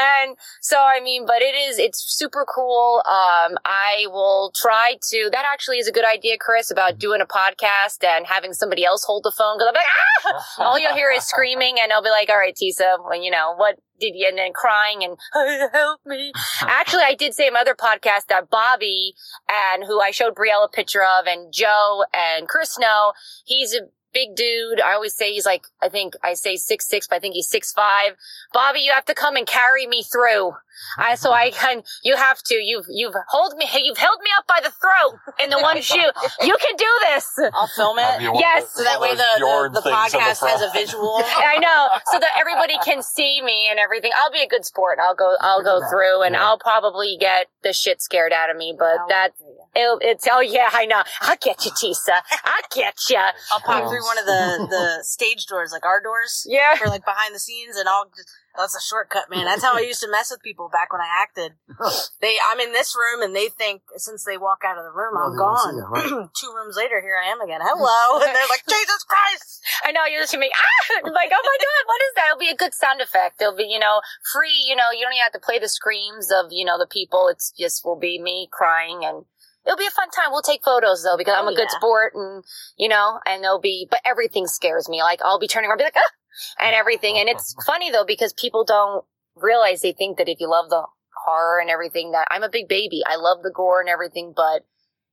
and 0.00 0.36
so 0.60 0.76
I 0.78 1.00
mean, 1.00 1.26
but 1.26 1.42
it 1.42 1.54
is 1.54 1.78
it's 1.78 2.02
super 2.16 2.46
cool. 2.52 3.02
Um, 3.06 3.56
I 3.64 4.06
will 4.06 4.52
try 4.54 4.96
to. 5.10 5.28
That 5.32 5.44
actually 5.52 5.78
is 5.78 5.88
a 5.88 5.92
good 5.92 6.04
idea, 6.04 6.36
Chris, 6.38 6.70
about 6.70 6.98
doing 6.98 7.20
a 7.20 7.26
podcast 7.26 8.04
and 8.04 8.26
having 8.26 8.52
somebody 8.52 8.84
else 8.84 9.04
hold 9.04 9.24
the 9.24 9.32
phone 9.36 9.58
because 9.58 9.68
I'm 9.68 9.74
like, 9.74 10.44
ah! 10.58 10.64
all 10.64 10.78
you'll 10.78 10.94
hear 10.94 11.10
is 11.10 11.24
screaming, 11.28 11.76
and 11.82 11.92
I'll 11.92 12.02
be 12.02 12.10
like, 12.10 12.28
all 12.28 12.38
right, 12.38 12.54
Tisa, 12.54 12.96
well, 13.02 13.20
you 13.20 13.30
know 13.30 13.54
what 13.56 13.76
did 14.00 14.14
you? 14.16 14.26
And 14.28 14.38
then 14.38 14.52
crying 14.52 15.04
and 15.04 15.16
help 15.72 16.00
me. 16.04 16.32
Actually, 16.62 17.02
I 17.02 17.14
did 17.14 17.34
say 17.34 17.46
in 17.46 17.52
my 17.52 17.60
other 17.60 17.74
podcast 17.74 18.26
that 18.28 18.50
Bobby 18.50 19.14
and 19.48 19.84
who 19.84 20.00
I 20.00 20.10
showed 20.10 20.34
Brielle 20.34 20.64
a 20.64 20.68
picture 20.68 21.02
of, 21.02 21.26
and 21.26 21.52
Joe 21.52 22.04
and 22.12 22.48
Chris 22.48 22.78
know 22.78 23.12
he's 23.44 23.74
a 23.74 23.82
big 24.12 24.34
dude. 24.36 24.80
I 24.80 24.94
always 24.94 25.14
say 25.14 25.32
he's 25.32 25.46
like, 25.46 25.64
I 25.82 25.88
think 25.88 26.14
I 26.22 26.34
say 26.34 26.56
six 26.56 26.86
six, 26.88 27.06
but 27.06 27.16
I 27.16 27.18
think 27.18 27.34
he's 27.34 27.48
six 27.48 27.72
five. 27.72 28.16
Bobby, 28.52 28.80
you 28.80 28.92
have 28.92 29.04
to 29.06 29.14
come 29.14 29.36
and 29.36 29.46
carry 29.46 29.86
me 29.86 30.02
through. 30.02 30.52
I 30.98 31.14
so 31.14 31.32
I 31.32 31.50
can. 31.54 31.82
You 32.02 32.16
have 32.16 32.42
to. 32.44 32.54
You've 32.54 32.86
you've 32.88 33.14
hold 33.28 33.54
me. 33.56 33.66
You've 33.82 33.98
held 33.98 34.18
me 34.22 34.30
up 34.38 34.46
by 34.46 34.60
the 34.62 34.70
throat 34.72 35.20
in 35.42 35.50
the 35.50 35.58
one 35.60 35.80
shoe. 35.82 35.98
You 36.42 36.56
can 36.60 36.76
do 36.76 36.86
this. 37.08 37.38
I'll 37.54 37.66
film 37.68 37.98
it. 37.98 38.22
you- 38.22 38.32
Yes. 38.34 38.70
So 38.72 38.84
that 38.84 39.00
way 39.00 39.14
the, 39.14 39.24
the, 39.38 39.70
the 39.74 39.82
things 39.82 39.94
on 39.94 40.20
the 40.20 40.26
podcast 40.30 40.46
has 40.48 40.62
a 40.62 40.70
visual. 40.72 41.16
I 41.24 41.58
know, 41.58 41.88
so 42.12 42.18
that 42.18 42.30
everybody 42.38 42.74
can 42.84 43.02
see 43.02 43.42
me 43.42 43.68
and 43.70 43.78
everything. 43.78 44.10
I'll 44.16 44.32
be 44.32 44.40
a 44.42 44.48
good 44.48 44.64
sport. 44.64 44.98
I'll 45.02 45.14
go. 45.14 45.36
I'll 45.40 45.62
go 45.62 45.80
through, 45.90 46.22
and 46.22 46.34
Yeah. 46.34 46.44
I'll 46.44 46.58
probably 46.58 47.16
get 47.20 47.46
the 47.62 47.72
shit 47.72 48.00
scared 48.00 48.32
out 48.32 48.48
of 48.50 48.56
me. 48.56 48.74
But 48.78 49.00
I'll 49.00 49.08
that 49.08 49.30
do 49.38 49.44
ya. 49.44 49.96
it, 49.96 49.98
it's 50.02 50.26
oh 50.30 50.40
yeah, 50.40 50.70
I 50.72 50.86
know. 50.86 51.02
I'll 51.20 51.36
get 51.40 51.64
you, 51.66 51.72
Tisa. 51.72 52.20
I'll 52.44 52.68
get 52.74 52.94
you. 53.10 53.18
I'll 53.18 53.60
pop 53.60 53.82
Yeah. 53.82 53.88
through 53.90 53.99
one 54.02 54.18
of 54.18 54.26
the, 54.26 54.66
the 54.68 55.04
stage 55.04 55.46
doors, 55.46 55.72
like 55.72 55.84
our 55.84 56.00
doors, 56.00 56.44
Yeah. 56.48 56.74
for 56.76 56.88
like 56.88 57.04
behind 57.04 57.34
the 57.34 57.38
scenes, 57.40 57.76
and 57.76 57.88
I'll 57.88 58.06
just. 58.14 58.28
That's 58.58 58.74
a 58.74 58.82
shortcut, 58.82 59.30
man. 59.30 59.46
That's 59.46 59.62
how 59.62 59.76
I 59.78 59.86
used 59.86 60.02
to 60.02 60.10
mess 60.10 60.28
with 60.28 60.42
people 60.42 60.68
back 60.68 60.92
when 60.92 61.00
I 61.00 61.06
acted. 61.22 61.52
They, 62.20 62.36
I'm 62.50 62.58
in 62.60 62.72
this 62.72 62.96
room, 62.98 63.22
and 63.22 63.34
they 63.34 63.48
think 63.48 63.80
since 63.96 64.24
they 64.26 64.36
walk 64.36 64.60
out 64.66 64.76
of 64.76 64.82
the 64.84 64.90
room, 64.90 65.14
Oh, 65.16 65.30
I'm 65.30 65.32
they 65.32 65.38
won't 65.40 65.58
see 65.62 65.70
gone. 65.70 65.76
you, 65.78 66.18
right. 66.18 66.28
Two 66.40 66.52
rooms 66.52 66.76
later, 66.76 67.00
here 67.00 67.14
I 67.16 67.30
am 67.30 67.40
again. 67.40 67.60
Hello, 67.62 68.18
and 68.26 68.34
they're 68.34 68.50
like, 68.50 68.66
Jesus 68.68 69.02
Christ! 69.06 69.62
I 69.86 69.92
know 69.92 70.02
you're 70.10 70.20
just 70.20 70.32
gonna 70.34 70.44
be 70.44 70.52
ah, 70.52 71.00
I'm 71.06 71.12
like 71.14 71.30
oh 71.32 71.40
my 71.40 71.56
god, 71.62 71.82
what 71.86 72.02
is 72.02 72.12
that? 72.16 72.26
It'll 72.26 72.38
be 72.42 72.50
a 72.52 72.56
good 72.58 72.74
sound 72.74 73.00
effect. 73.00 73.40
It'll 73.40 73.56
be 73.56 73.64
you 73.70 73.78
know 73.78 74.02
free. 74.34 74.58
You 74.66 74.74
know 74.76 74.90
you 74.92 75.06
don't 75.06 75.14
even 75.14 75.22
have 75.22 75.32
to 75.38 75.46
play 75.46 75.58
the 75.62 75.68
screams 75.70 76.28
of 76.34 76.50
you 76.50 76.64
know 76.66 76.76
the 76.76 76.90
people. 76.90 77.28
It's 77.28 77.52
just 77.56 77.84
will 77.86 77.96
be 77.98 78.20
me 78.20 78.48
crying 78.50 79.04
and. 79.04 79.24
It'll 79.66 79.76
be 79.76 79.86
a 79.86 79.90
fun 79.90 80.10
time. 80.10 80.30
We'll 80.30 80.42
take 80.42 80.64
photos 80.64 81.02
though 81.02 81.16
because 81.16 81.34
I'm 81.36 81.46
Oh, 81.48 81.52
a 81.52 81.54
good 81.54 81.68
yeah. 81.70 81.78
sport 81.78 82.12
and 82.14 82.44
you 82.76 82.88
know 82.88 83.20
and 83.26 83.42
there'll 83.42 83.60
be 83.60 83.86
but 83.90 84.00
everything 84.04 84.46
scares 84.46 84.88
me. 84.88 85.02
Like 85.02 85.20
I'll 85.24 85.38
be 85.38 85.48
turning 85.48 85.68
around 85.70 85.78
be 85.78 85.84
like 85.84 85.96
ah 85.96 86.64
and 86.64 86.74
everything 86.74 87.18
and 87.18 87.28
it's 87.28 87.54
funny 87.66 87.90
though 87.90 88.04
because 88.04 88.32
people 88.32 88.64
don't 88.64 89.04
realize 89.36 89.80
they 89.82 89.92
think 89.92 90.18
that 90.18 90.28
if 90.28 90.40
you 90.40 90.48
love 90.50 90.70
the 90.70 90.84
horror 91.24 91.60
and 91.60 91.70
everything 91.70 92.12
that 92.12 92.26
I'm 92.30 92.42
a 92.42 92.48
big 92.48 92.68
baby. 92.68 93.02
I 93.06 93.16
love 93.16 93.42
the 93.42 93.52
gore 93.54 93.80
and 93.80 93.88
everything, 93.88 94.32
but 94.34 94.62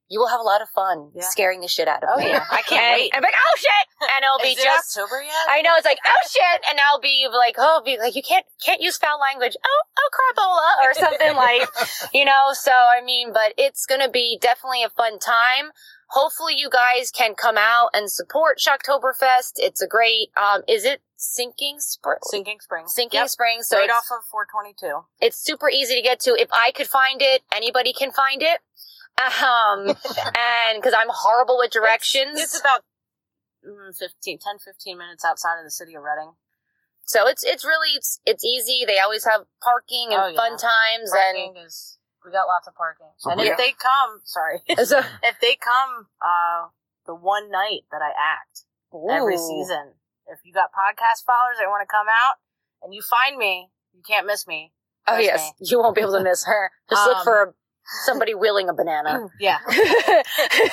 you 0.09 0.19
will 0.19 0.27
have 0.29 0.39
a 0.39 0.43
lot 0.43 0.61
of 0.61 0.69
fun 0.69 1.11
Yeah. 1.13 1.23
scaring 1.27 1.61
the 1.61 1.67
shit 1.67 1.87
out 1.87 2.03
of 2.03 2.09
Oh, 2.13 2.17
me. 2.17 2.29
yeah. 2.29 2.43
I 2.51 2.61
can't 2.61 2.99
wait. 2.99 3.11
I'm 3.13 3.21
like, 3.21 3.33
oh 3.35 3.55
shit, 3.57 4.09
and 4.15 4.23
it'll 4.23 4.39
be 4.43 4.53
Is 4.53 4.59
it 4.59 4.63
just 4.63 4.97
October 4.97 5.21
yet? 5.21 5.33
I 5.49 5.61
know 5.61 5.71
it's 5.75 5.85
like 5.85 5.99
oh 6.05 6.27
shit, 6.29 6.61
and 6.69 6.79
I'll 6.91 6.99
be 7.01 7.27
like 7.31 7.55
oh 7.57 7.81
be 7.83 7.97
like 7.97 8.15
you 8.15 8.23
can't 8.23 8.45
can't 8.65 8.81
use 8.81 8.97
foul 8.97 9.19
language 9.19 9.55
oh 9.65 9.81
oh 9.99 10.09
carabola 10.15 10.75
or 10.87 10.93
something 10.93 11.35
like 11.35 11.67
you 12.13 12.25
know. 12.25 12.53
So 12.53 12.71
I 12.71 13.03
mean, 13.03 13.33
but 13.33 13.53
it's 13.57 13.85
gonna 13.85 14.09
be 14.09 14.37
definitely 14.41 14.83
a 14.83 14.89
fun 14.89 15.19
time. 15.19 15.71
Hopefully, 16.11 16.53
you 16.55 16.69
guys 16.69 17.11
can 17.11 17.35
come 17.35 17.57
out 17.57 17.89
and 17.93 18.09
support 18.09 18.59
Shocktoberfest. 18.59 19.53
It's 19.57 19.81
a 19.81 19.87
great. 19.87 20.29
Um, 20.37 20.61
is 20.65 20.85
it 20.85 21.01
Sinking 21.17 21.79
Spring? 21.81 22.19
Sinking 22.23 22.59
Spring. 22.61 22.85
Sinking 22.87 23.19
Yep. 23.19 23.29
Spring. 23.29 23.61
So 23.61 23.77
right 23.77 23.89
off 23.89 24.05
of 24.17 24.23
422. 24.31 25.01
it's 25.19 25.37
super 25.37 25.69
easy 25.69 25.95
to 25.95 26.01
get 26.01 26.21
to. 26.21 26.31
If 26.39 26.47
I 26.53 26.71
could 26.71 26.87
find 26.87 27.21
it, 27.21 27.41
anybody 27.53 27.91
can 27.91 28.13
find 28.13 28.41
it. 28.41 28.61
Um, 29.17 29.87
and 29.89 30.77
because 30.77 30.93
I'm 30.97 31.09
horrible 31.09 31.57
with 31.57 31.71
directions. 31.71 32.39
It's, 32.39 32.53
it's 32.53 32.59
about 32.61 32.81
mm, 33.65 33.95
15, 33.97 34.39
10, 34.39 34.59
15 34.59 34.97
minutes 34.97 35.25
outside 35.25 35.57
of 35.59 35.65
the 35.65 35.71
city 35.71 35.95
of 35.95 36.03
Reading. 36.03 36.33
So 37.05 37.25
it's 37.27 37.43
it's 37.43 37.63
really 37.63 37.95
it's 37.95 38.19
it's 38.25 38.43
easy. 38.43 38.83
They 38.85 38.99
always 38.99 39.23
have 39.23 39.41
parking 39.63 40.09
and 40.11 40.21
Oh, 40.21 40.27
yeah. 40.27 40.35
fun 40.35 40.51
times 40.57 41.09
Parking 41.09 41.55
is 41.65 41.97
we 42.25 42.31
got 42.31 42.47
lots 42.47 42.67
of 42.67 42.75
parking. 42.75 43.07
So 43.17 43.31
and 43.31 43.39
we 43.39 43.47
if 43.47 43.51
got- 43.55 43.63
they 43.63 43.71
come, 43.71 44.19
sorry, 44.25 44.59
so, 44.85 44.99
if 45.23 45.39
they 45.39 45.55
come, 45.55 46.07
uh, 46.21 46.67
the 47.05 47.15
one 47.15 47.49
night 47.49 47.87
that 47.91 48.01
I 48.01 48.11
act 48.11 48.65
every 49.09 49.37
season, 49.37 49.93
if 50.27 50.39
you 50.43 50.51
got 50.51 50.71
podcast 50.75 51.23
followers 51.25 51.55
that 51.59 51.69
want 51.69 51.87
to 51.87 51.89
come 51.89 52.07
out 52.11 52.35
and 52.83 52.93
you 52.93 53.01
find 53.01 53.37
me, 53.37 53.69
you 53.95 54.01
can't 54.05 54.27
miss 54.27 54.45
me. 54.45 54.73
Oh 55.07 55.17
yes, 55.17 55.51
me. 55.61 55.67
you 55.71 55.79
won't 55.79 55.95
be 55.95 56.01
able 56.01 56.17
to 56.17 56.23
miss 56.23 56.45
her. 56.45 56.71
Just 56.89 57.07
look 57.07 57.17
Um, 57.19 57.23
for 57.23 57.55
somebody 58.05 58.33
wheeling 58.35 58.69
a 58.69 58.73
banana. 58.73 59.27
Yeah. 59.39 59.57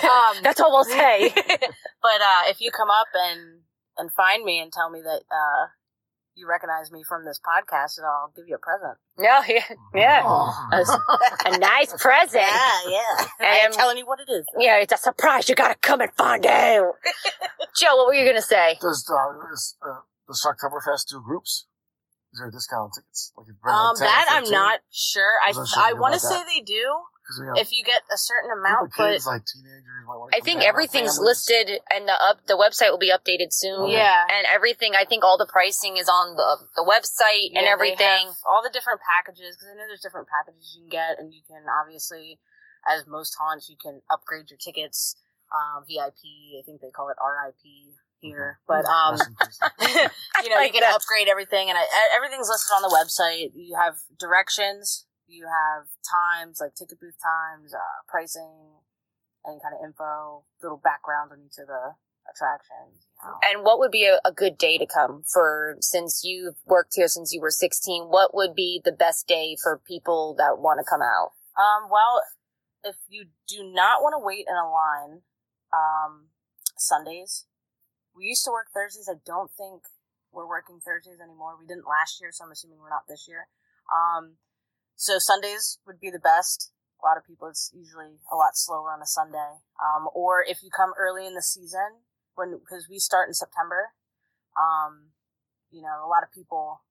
Um, 0.05 0.43
That's 0.43 0.61
all 0.61 0.71
we'll 0.73 0.85
say. 0.85 1.31
but 1.35 2.21
uh, 2.21 2.43
if 2.49 2.61
you 2.61 2.71
come 2.71 2.91
up 2.91 3.07
and 3.15 3.61
and 3.97 4.13
find 4.13 4.45
me 4.45 4.61
and 4.61 4.73
tell 4.73 4.91
me 4.91 5.01
that 5.03 5.23
uh, 5.31 5.67
you 6.35 6.49
recognize 6.49 6.91
me 6.91 7.03
from 7.09 7.25
this 7.25 7.41
podcast, 7.41 7.99
I'll 8.05 8.33
give 8.37 8.45
you 8.49 8.57
a 8.57 8.59
present. 8.59 8.99
No, 9.19 9.41
yeah, 9.49 9.75
yeah. 9.95 10.23
Oh. 10.25 10.69
A, 10.73 11.49
a 11.55 11.59
nice 11.59 11.93
present. 12.01 12.43
Yeah, 12.43 12.81
yeah. 12.89 13.27
I 13.41 13.59
And- 13.65 13.67
am 13.67 13.73
telling 13.73 13.99
you 13.99 14.07
what 14.07 14.21
it 14.21 14.31
is. 14.31 14.45
Yeah, 14.59 14.77
it's 14.79 14.93
a 14.93 14.97
surprise. 14.99 15.49
You 15.49 15.55
gotta 15.55 15.77
come 15.81 16.01
and 16.01 16.13
find 16.17 16.45
out. 16.47 16.95
Joe, 17.81 17.97
what 17.97 18.07
were 18.09 18.15
you 18.15 18.27
gonna 18.27 18.43
say? 18.43 18.77
Does 18.81 19.09
uh, 19.11 19.53
is, 19.53 19.77
uh, 19.83 20.01
does 20.29 20.45
Shocktoberfest 20.45 21.09
do 21.11 21.23
groups? 21.25 21.67
Is 22.35 22.43
there 22.43 22.49
a 22.49 22.53
discount 22.53 22.83
on 22.83 22.91
tickets? 22.91 23.31
Like 23.39 23.47
if 23.47 23.55
you 23.55 23.71
Um, 23.71 23.95
like 23.95 24.03
10 24.03 24.03
or 24.03 24.11
that 24.11 24.27
I'm 24.29 24.51
not 24.51 24.81
sure. 24.91 25.39
I 25.47 25.55
sure 25.55 25.65
I 25.79 25.95
want 25.95 26.19
to 26.19 26.21
that. 26.21 26.27
say 26.27 26.43
they 26.51 26.67
do. 26.67 26.83
we 27.39 27.47
have 27.47 27.57
if 27.63 27.71
you 27.71 27.87
get 27.87 28.03
a 28.11 28.19
certain 28.19 28.51
people, 28.51 28.67
amount, 28.67 28.91
but 28.99 29.15
kids, 29.15 29.25
like 29.25 29.47
teenagers. 29.47 30.03
might 30.05 30.19
wanna 30.19 30.35
I 30.37 30.41
think 30.43 30.61
everything's 30.67 31.17
listed, 31.23 31.79
and 31.95 32.11
the 32.11 32.13
up 32.19 32.43
the 32.51 32.59
website 32.59 32.91
will 32.91 32.99
be 32.99 33.15
updated 33.15 33.55
soon. 33.55 33.87
yeah. 33.89 34.27
and 34.27 34.45
everything. 34.51 34.93
I 34.99 35.07
think 35.07 35.23
all 35.23 35.39
the 35.39 35.47
pricing 35.47 35.95
is 35.97 36.11
on 36.11 36.35
the 36.35 36.67
the 36.75 36.83
website 36.85 37.55
and 37.55 37.63
Yeah, 37.65 37.71
they 37.79 37.95
everything. 37.95 38.27
have 38.35 38.43
all 38.51 38.63
the 38.67 38.75
different 38.75 38.99
packages 39.07 39.55
because 39.55 39.71
I 39.71 39.79
know 39.79 39.87
there's 39.87 40.03
different 40.03 40.27
packages 40.27 40.75
you 40.75 40.83
can 40.85 40.91
get, 40.91 41.19
and 41.23 41.33
you 41.33 41.41
can 41.47 41.63
obviously, 41.71 42.41
as 42.83 43.07
most 43.07 43.39
haunts, 43.39 43.71
you 43.71 43.79
can 43.81 44.03
upgrade 44.11 44.51
your 44.51 44.59
tickets. 44.59 45.15
Um, 45.55 45.85
VIP, 45.87 46.59
I 46.59 46.67
think 46.67 46.81
they 46.83 46.91
call 46.91 47.11
it 47.15 47.17
RIP 47.23 47.63
here, 48.25 48.59
but 48.67 48.85
um, 48.89 49.21
Rest 49.21 49.29
in 49.29 49.37
peace. 49.37 49.59
you 50.43 50.49
know, 50.49 50.57
like 50.57 50.73
you 50.73 50.81
can 50.81 50.89
that. 50.89 50.97
upgrade 50.97 51.29
everything, 51.29 51.69
and 51.69 51.77
I, 51.77 51.85
everything's 52.17 52.49
listed 52.49 52.73
on 52.75 52.83
the 52.83 52.89
website. 52.89 53.53
You 53.55 53.77
have 53.77 53.97
directions, 54.19 55.07
you 55.29 55.45
have 55.45 55.85
times, 56.09 56.59
like 56.61 56.75
ticket 56.75 56.99
booth 57.01 57.21
times, 57.21 57.75
uh, 57.75 58.01
pricing, 58.09 58.81
any 59.47 59.61
kind 59.63 59.77
of 59.77 59.85
info, 59.85 60.45
little 60.63 60.81
background 60.83 61.31
on 61.33 61.39
each 61.45 61.59
of 61.61 61.69
the 61.69 61.95
attractions. 62.25 63.05
And 63.53 63.65
what 63.65 63.79
would 63.79 63.91
be 63.91 64.05
a, 64.07 64.21
a 64.27 64.33
good 64.33 64.57
day 64.59 64.79
to 64.79 64.87
come 64.87 65.23
for 65.31 65.77
since 65.81 66.23
you've 66.25 66.57
worked 66.67 66.93
here 66.95 67.09
since 67.09 67.33
you 67.33 67.41
were 67.41 67.51
16? 67.51 68.05
What 68.05 68.35
would 68.35 68.55
be 68.55 68.81
the 68.85 68.93
best 68.93 69.27
day 69.29 69.57
for 69.63 69.81
people 69.87 70.35
that 70.39 70.59
want 70.59 70.81
to 70.81 70.85
come 70.89 71.01
out? 71.03 71.33
Um, 71.57 71.89
well, 71.91 72.23
if 72.83 72.97
you 73.09 73.27
do 73.49 73.63
not 73.63 74.03
want 74.03 74.15
to 74.15 74.25
wait 74.25 74.47
in 74.49 74.57
a 74.57 74.69
line, 74.69 75.23
um, 75.73 76.29
Sundays. 76.77 77.47
We 78.17 78.27
used 78.27 78.45
to 78.45 78.51
work 78.51 78.69
Thursdays. 78.73 79.11
I 79.11 79.19
don't 79.27 79.51
think 79.51 79.83
we're 80.33 80.49
working 80.49 80.81
Thursdays 80.81 81.19
anymore. 81.23 81.57
We 81.59 81.67
didn't 81.67 81.87
last 81.87 82.21
year, 82.21 82.31
so 82.33 82.45
I'm 82.45 82.53
assuming 82.53 82.79
we're 82.79 82.91
not 82.91 83.07
this 83.09 83.27
year. 83.29 83.47
Um, 83.91 84.39
so 84.97 85.19
Sundays 85.19 85.79
would 85.87 86.01
be 86.01 86.11
the 86.11 86.23
best. 86.23 86.71
A 87.03 87.07
lot 87.07 87.19
of 87.19 87.27
people, 87.27 87.49
it's 87.49 87.71
usually 87.75 88.23
a 88.33 88.37
lot 88.37 88.55
slower 88.57 88.91
on 88.91 89.03
a 89.03 89.07
Sunday. 89.07 89.61
Um, 89.83 90.09
or 90.15 90.43
if 90.43 90.63
you 90.63 90.71
come 90.71 90.93
early 90.99 91.27
in 91.27 91.35
the 91.35 91.43
season, 91.43 92.07
when 92.35 92.59
because 92.59 92.87
we 92.89 92.99
start 92.99 93.29
in 93.29 93.35
September, 93.35 93.93
um, 94.57 95.11
you 95.71 95.83
know, 95.83 96.03
a 96.05 96.09
lot 96.09 96.23
of 96.23 96.33
people 96.33 96.83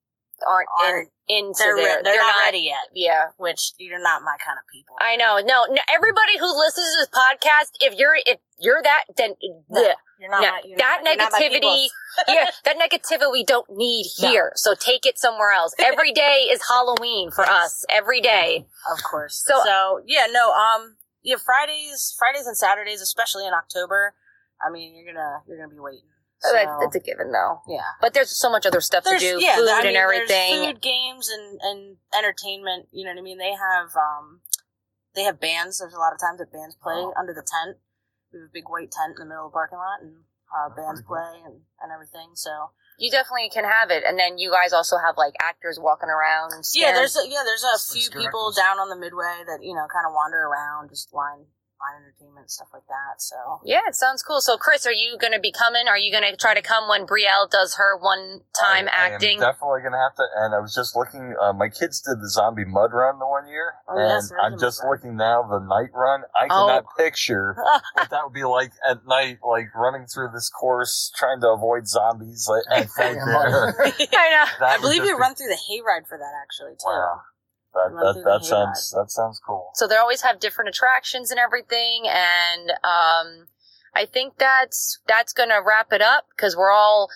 Aren't, 0.46 0.68
Aren't- 0.80 1.08
in, 1.28 1.46
into 1.46 1.56
they're 1.58 1.76
their, 1.76 1.96
re- 1.98 2.02
they're, 2.04 2.16
not, 2.20 2.44
ready 2.44 2.58
yet. 2.68 2.84
Yeah. 2.92 3.28
Which 3.38 3.72
you're 3.78 4.02
not 4.02 4.22
my 4.22 4.36
kind 4.44 4.58
of 4.58 4.64
people. 4.72 4.96
I 5.00 5.16
know. 5.16 5.40
No, 5.44 5.64
no, 5.72 5.80
everybody 5.92 6.38
who 6.38 6.46
listens 6.58 6.84
to 6.86 6.96
this 7.00 7.08
podcast, 7.08 7.70
if 7.80 7.98
you're 7.98 8.16
if 8.26 8.38
you're 8.58 8.82
that, 8.82 9.04
then 9.16 9.30
bleh. 9.70 9.94
You're 10.20 10.30
not 10.30 10.42
No, 10.42 10.50
my, 10.50 10.60
you're 10.64 10.78
that 10.78 11.00
not, 11.02 11.16
not 11.18 11.32
negativity, 11.32 11.86
yeah, 12.28 12.46
that 12.64 12.76
negativity 12.78 13.32
we 13.32 13.44
don't 13.44 13.66
need 13.70 14.06
No. 14.20 14.28
here. 14.28 14.52
So 14.54 14.74
take 14.74 15.06
it 15.06 15.18
somewhere 15.18 15.52
else. 15.52 15.74
Every 15.82 16.12
day 16.12 16.48
is 16.50 16.60
Halloween 16.68 17.30
for 17.30 17.44
us. 17.44 17.84
Every 17.90 18.20
day. 18.20 18.66
Of 18.92 19.02
course. 19.02 19.42
So- 19.46 19.60
So, 19.64 20.00
yeah, 20.06 20.26
no, 20.30 20.52
um 20.52 20.96
yeah, 21.22 21.36
Fridays 21.42 22.14
Fridays 22.18 22.46
and 22.46 22.56
Saturdays, 22.56 23.00
especially 23.00 23.46
in 23.46 23.54
October, 23.54 24.14
I 24.64 24.70
mean 24.70 24.94
you're 24.94 25.12
gonna 25.12 25.42
you're 25.48 25.56
gonna 25.56 25.72
be 25.74 25.80
waiting. 25.80 26.04
So, 26.44 26.52
That- 26.52 26.78
That's 26.80 26.96
a 26.96 27.00
given, 27.00 27.32
though. 27.32 27.60
yeah. 27.66 27.84
But 28.00 28.14
there's 28.14 28.36
so 28.36 28.50
much 28.50 28.66
other 28.66 28.80
stuff 28.80 29.04
There's 29.04 29.22
to 29.22 29.38
do, 29.38 29.44
yeah, 29.44 29.56
food 29.56 29.68
I 29.68 29.76
and 29.78 29.84
mean, 29.84 29.94
there's 29.94 30.30
everything. 30.30 30.64
food, 30.66 30.80
games 30.82 31.28
and, 31.28 31.58
and 31.62 31.96
entertainment, 32.16 32.88
you 32.92 33.04
know 33.04 33.12
what 33.12 33.18
I 33.18 33.22
mean? 33.22 33.38
They 33.38 33.52
have 33.52 33.90
um 33.96 34.40
they 35.14 35.22
have 35.22 35.38
bands. 35.40 35.78
There's 35.78 35.94
a 35.94 35.98
lot 35.98 36.12
of 36.12 36.18
times 36.20 36.38
that 36.38 36.50
bands 36.52 36.74
play 36.74 36.96
Oh. 36.98 37.14
under 37.16 37.32
the 37.32 37.42
tent. 37.46 37.78
We 38.32 38.40
have 38.40 38.48
a 38.48 38.52
big 38.52 38.68
white 38.68 38.90
tent 38.90 39.14
in 39.16 39.22
the 39.22 39.30
middle 39.30 39.46
of 39.46 39.52
the 39.52 39.54
parking 39.54 39.78
lot 39.78 40.02
and 40.02 40.24
uh, 40.50 40.68
bands 40.74 41.02
play 41.06 41.40
and, 41.46 41.62
and 41.80 41.92
everything. 41.92 42.34
So 42.34 42.50
You 42.98 43.10
definitely 43.10 43.48
can 43.50 43.64
have 43.64 43.90
it, 43.90 44.02
and 44.06 44.18
then 44.18 44.38
you 44.38 44.50
guys 44.50 44.72
also 44.72 44.98
have 44.98 45.16
like 45.16 45.34
actors 45.40 45.78
walking 45.80 46.08
around. 46.10 46.50
yeah, 46.74 46.92
there's 46.92 47.16
a, 47.16 47.22
yeah 47.28 47.42
there's 47.46 47.62
a 47.62 47.74
Just 47.78 47.92
few 47.92 48.02
scare 48.10 48.22
people 48.22 48.50
down 48.52 48.78
on 48.78 48.88
the 48.90 48.96
midway 48.98 49.42
that 49.46 49.62
you 49.62 49.74
know 49.74 49.86
kind 49.90 50.06
of 50.06 50.12
wander 50.12 50.42
around, 50.50 50.90
just 50.90 51.14
line 51.14 51.46
line 51.84 52.02
entertainment 52.02 52.50
stuff 52.50 52.68
like 52.72 52.86
that. 52.88 53.20
So 53.20 53.36
Yeah, 53.64 53.80
it 53.88 53.94
sounds 53.94 54.22
cool. 54.22 54.40
So, 54.40 54.56
Chris, 54.56 54.86
are 54.86 54.92
you 54.92 55.16
going 55.18 55.32
to 55.32 55.40
be 55.40 55.52
coming? 55.52 55.86
Are 55.88 55.98
you 55.98 56.10
going 56.12 56.24
to 56.30 56.36
try 56.36 56.54
to 56.54 56.62
come 56.62 56.88
when 56.88 57.06
Brielle 57.06 57.50
does 57.50 57.74
her 57.76 57.96
one 57.96 58.40
time 58.58 58.88
I- 58.88 59.04
I 59.04 59.06
am 59.08 59.12
acting? 59.14 59.40
definitely 59.40 59.80
gonna 59.82 59.98
have 60.00 60.14
to. 60.16 60.24
And 60.36 60.54
I 60.54 60.58
was 60.60 60.74
just 60.74 60.96
looking. 60.96 61.34
Uh, 61.40 61.52
my 61.52 61.68
kids 61.68 62.00
did 62.00 62.20
the 62.20 62.28
zombie 62.30 62.64
mud 62.64 62.90
run 62.92 63.18
the 63.18 63.26
one 63.26 63.46
year, 63.48 63.74
Oh, 63.88 63.96
and 63.98 64.08
yes, 64.08 64.28
there 64.30 64.38
is 64.38 64.42
a 64.42 64.44
I'm 64.46 64.58
just 64.58 64.82
run. 64.82 64.92
looking 64.92 65.16
now 65.16 65.42
the 65.42 65.58
night 65.60 65.90
run. 65.92 66.22
I 66.34 66.46
Oh. 66.50 66.66
cannot 66.66 66.84
picture 66.96 67.54
what 67.94 68.10
that 68.10 68.24
would 68.24 68.32
be 68.32 68.44
like 68.44 68.72
at 68.88 69.06
night, 69.06 69.38
like 69.46 69.74
running 69.74 70.06
through 70.06 70.30
this 70.32 70.48
course 70.50 71.12
trying 71.16 71.40
to 71.40 71.48
avoid 71.50 71.86
zombies 71.88 72.48
like, 72.48 72.62
at 72.70 72.88
night 72.98 73.16
Yeah, 73.16 73.24
there. 73.24 73.74
I 73.86 74.30
know. 74.30 74.44
That 74.60 74.78
I 74.78 74.78
believe 74.80 74.98
just 75.02 75.08
you 75.10 75.16
be- 75.16 75.20
run 75.20 75.34
through 75.34 75.48
the 75.48 75.58
hayride 75.68 76.06
for 76.08 76.16
that 76.18 76.32
actually 76.42 76.72
too. 76.72 76.86
Wow. 76.86 77.20
That 77.74 77.90
that, 77.92 78.22
that 78.24 78.44
sounds 78.44 78.92
that 78.92 79.10
sounds 79.10 79.40
cool. 79.46 79.70
So 79.74 79.86
they 79.86 79.96
always 79.96 80.22
have 80.22 80.40
different 80.40 80.68
attractions 80.68 81.30
and 81.30 81.40
everything, 81.40 82.04
and 82.06 82.70
um, 82.84 83.48
I 83.94 84.06
think 84.06 84.38
that's 84.38 85.00
that's 85.06 85.32
gonna 85.32 85.60
wrap 85.64 85.92
it 85.92 86.00
up 86.00 86.26
because 86.36 86.56
we're 86.56 86.70
all 86.70 87.08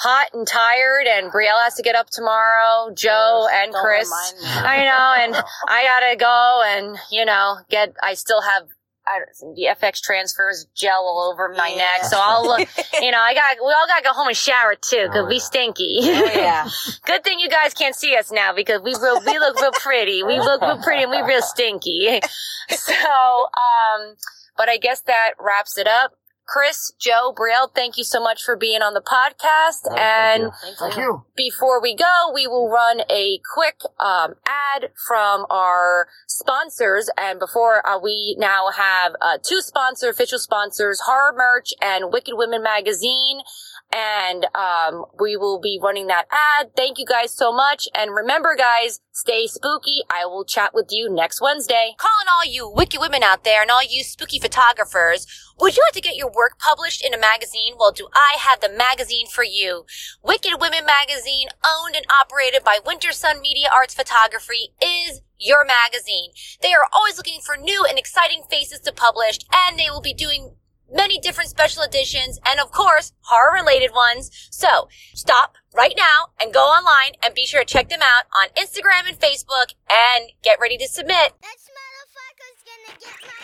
hot 0.00 0.28
and 0.32 0.46
tired, 0.46 1.06
and 1.06 1.30
Brielle 1.30 1.62
has 1.62 1.74
to 1.74 1.82
get 1.82 1.94
up 1.94 2.10
tomorrow. 2.10 2.92
Joe 2.94 3.46
Yes, 3.50 3.64
and 3.64 3.74
Chris. 3.74 4.10
I 4.44 4.84
know, 4.84 5.24
and 5.24 5.44
I 5.68 5.84
gotta 5.84 6.16
go 6.16 6.62
and 6.66 6.98
you 7.10 7.24
know 7.24 7.58
get. 7.68 7.94
I 8.02 8.14
still 8.14 8.42
have. 8.42 8.68
I, 9.10 9.18
the 9.54 9.68
FX 9.80 10.00
transfers 10.00 10.66
gel 10.74 11.02
all 11.02 11.30
over 11.32 11.48
my 11.56 11.68
Yeah. 11.68 11.76
neck, 11.78 12.04
so 12.04 12.18
I'll 12.20 12.44
look. 12.46 12.68
You 13.00 13.10
know, 13.10 13.18
I 13.18 13.34
got. 13.34 13.56
We 13.64 13.72
all 13.72 13.86
gotta 13.86 14.02
go 14.04 14.12
home 14.12 14.28
and 14.28 14.36
shower 14.36 14.74
too, 14.74 15.06
cause 15.08 15.24
Oh, 15.24 15.26
we 15.26 15.38
stinky. 15.38 15.98
Oh, 16.02 16.30
yeah. 16.34 16.68
Good 17.06 17.24
thing 17.24 17.40
you 17.40 17.48
guys 17.48 17.72
can't 17.74 17.94
see 17.94 18.14
us 18.16 18.30
now 18.30 18.52
because 18.54 18.82
we 18.82 18.94
real, 19.00 19.20
we 19.26 19.38
look 19.38 19.58
real 19.60 19.72
pretty. 19.72 20.22
We 20.22 20.38
look 20.38 20.60
real 20.60 20.78
pretty 20.82 21.02
and 21.04 21.10
we 21.10 21.20
real 21.22 21.42
stinky. 21.42 22.20
So, 22.70 22.94
um, 22.94 24.14
but 24.56 24.68
I 24.68 24.76
guess 24.76 25.00
that 25.02 25.30
wraps 25.40 25.76
it 25.76 25.88
up. 25.88 26.12
Chris, 26.50 26.92
Joe, 26.98 27.32
Brielle, 27.32 27.72
thank 27.72 27.96
you 27.96 28.02
so 28.02 28.20
much 28.20 28.42
for 28.42 28.56
being 28.56 28.82
on 28.82 28.92
the 28.92 29.00
podcast. 29.00 29.86
Oh, 29.86 29.94
thank 29.94 30.00
and 30.00 30.42
you. 30.42 30.50
Thank, 30.60 30.78
Thank 30.78 30.96
you. 30.96 31.02
you. 31.02 31.24
before 31.36 31.80
we 31.80 31.94
go, 31.94 32.32
we 32.34 32.48
will 32.48 32.68
run 32.68 33.02
a 33.08 33.38
quick 33.54 33.80
um, 34.00 34.34
ad 34.44 34.90
from 35.06 35.46
our 35.48 36.08
sponsors. 36.26 37.08
And 37.16 37.38
before 37.38 37.86
uh, 37.86 38.00
we 38.00 38.34
now 38.36 38.70
have 38.76 39.14
uh, 39.20 39.38
two 39.40 39.60
sponsor, 39.60 40.08
official 40.08 40.40
sponsors, 40.40 41.00
Horror 41.06 41.36
Merch 41.36 41.72
and 41.80 42.12
Wicked 42.12 42.34
Women 42.36 42.64
Magazine. 42.64 43.42
And 43.92 44.46
um, 44.54 45.04
we 45.18 45.36
will 45.36 45.58
be 45.58 45.80
running 45.82 46.06
that 46.06 46.26
ad. 46.30 46.70
Thank 46.76 46.98
you 46.98 47.04
guys 47.04 47.34
so 47.34 47.52
much. 47.52 47.88
And 47.94 48.14
remember, 48.14 48.54
guys, 48.56 49.00
stay 49.10 49.46
spooky. 49.46 50.02
I 50.08 50.26
will 50.26 50.44
chat 50.44 50.72
with 50.72 50.86
you 50.90 51.12
next 51.12 51.40
Wednesday. 51.40 51.94
Calling 51.98 52.28
all 52.30 52.50
you 52.50 52.70
wicked 52.70 53.00
women 53.00 53.24
out 53.24 53.42
there 53.42 53.62
and 53.62 53.70
all 53.70 53.82
you 53.82 54.04
spooky 54.04 54.38
photographers. 54.38 55.26
Would 55.58 55.76
you 55.76 55.82
like 55.86 55.94
to 55.94 56.00
get 56.00 56.16
your 56.16 56.30
work 56.30 56.58
published 56.58 57.04
in 57.04 57.12
a 57.12 57.18
magazine? 57.18 57.74
Well, 57.78 57.92
do 57.92 58.08
I 58.14 58.38
have 58.38 58.60
the 58.60 58.70
magazine 58.70 59.26
for 59.26 59.44
you? 59.44 59.84
Wicked 60.22 60.60
Women 60.60 60.86
Magazine, 60.86 61.48
owned 61.66 61.96
and 61.96 62.06
operated 62.20 62.64
by 62.64 62.78
Winter 62.84 63.12
Sun 63.12 63.40
Media 63.40 63.68
Arts 63.74 63.94
Photography, 63.94 64.72
is 64.82 65.20
your 65.38 65.64
magazine. 65.64 66.30
They 66.62 66.72
are 66.72 66.86
always 66.92 67.16
looking 67.16 67.40
for 67.44 67.56
new 67.56 67.84
and 67.88 67.98
exciting 67.98 68.42
faces 68.48 68.80
to 68.80 68.92
publish, 68.92 69.38
and 69.52 69.78
they 69.78 69.90
will 69.90 70.00
be 70.00 70.14
doing 70.14 70.54
many 70.92 71.18
different 71.18 71.50
special 71.50 71.82
editions 71.82 72.38
and 72.46 72.60
of 72.60 72.70
course 72.72 73.12
horror 73.22 73.54
related 73.54 73.90
ones. 73.94 74.30
So 74.50 74.88
stop 75.14 75.54
right 75.74 75.94
now 75.96 76.32
and 76.40 76.52
go 76.52 76.64
online 76.64 77.12
and 77.24 77.34
be 77.34 77.46
sure 77.46 77.60
to 77.60 77.66
check 77.66 77.88
them 77.88 78.02
out 78.02 78.24
on 78.36 78.48
Instagram 78.62 79.08
and 79.08 79.18
Facebook 79.18 79.74
and 79.88 80.32
get 80.42 80.58
ready 80.60 80.76
to 80.78 80.88
submit. 80.88 81.34
This 81.42 81.68
motherfucker's 81.70 82.62
gonna 82.64 82.98
get 82.98 83.26
my 83.26 83.39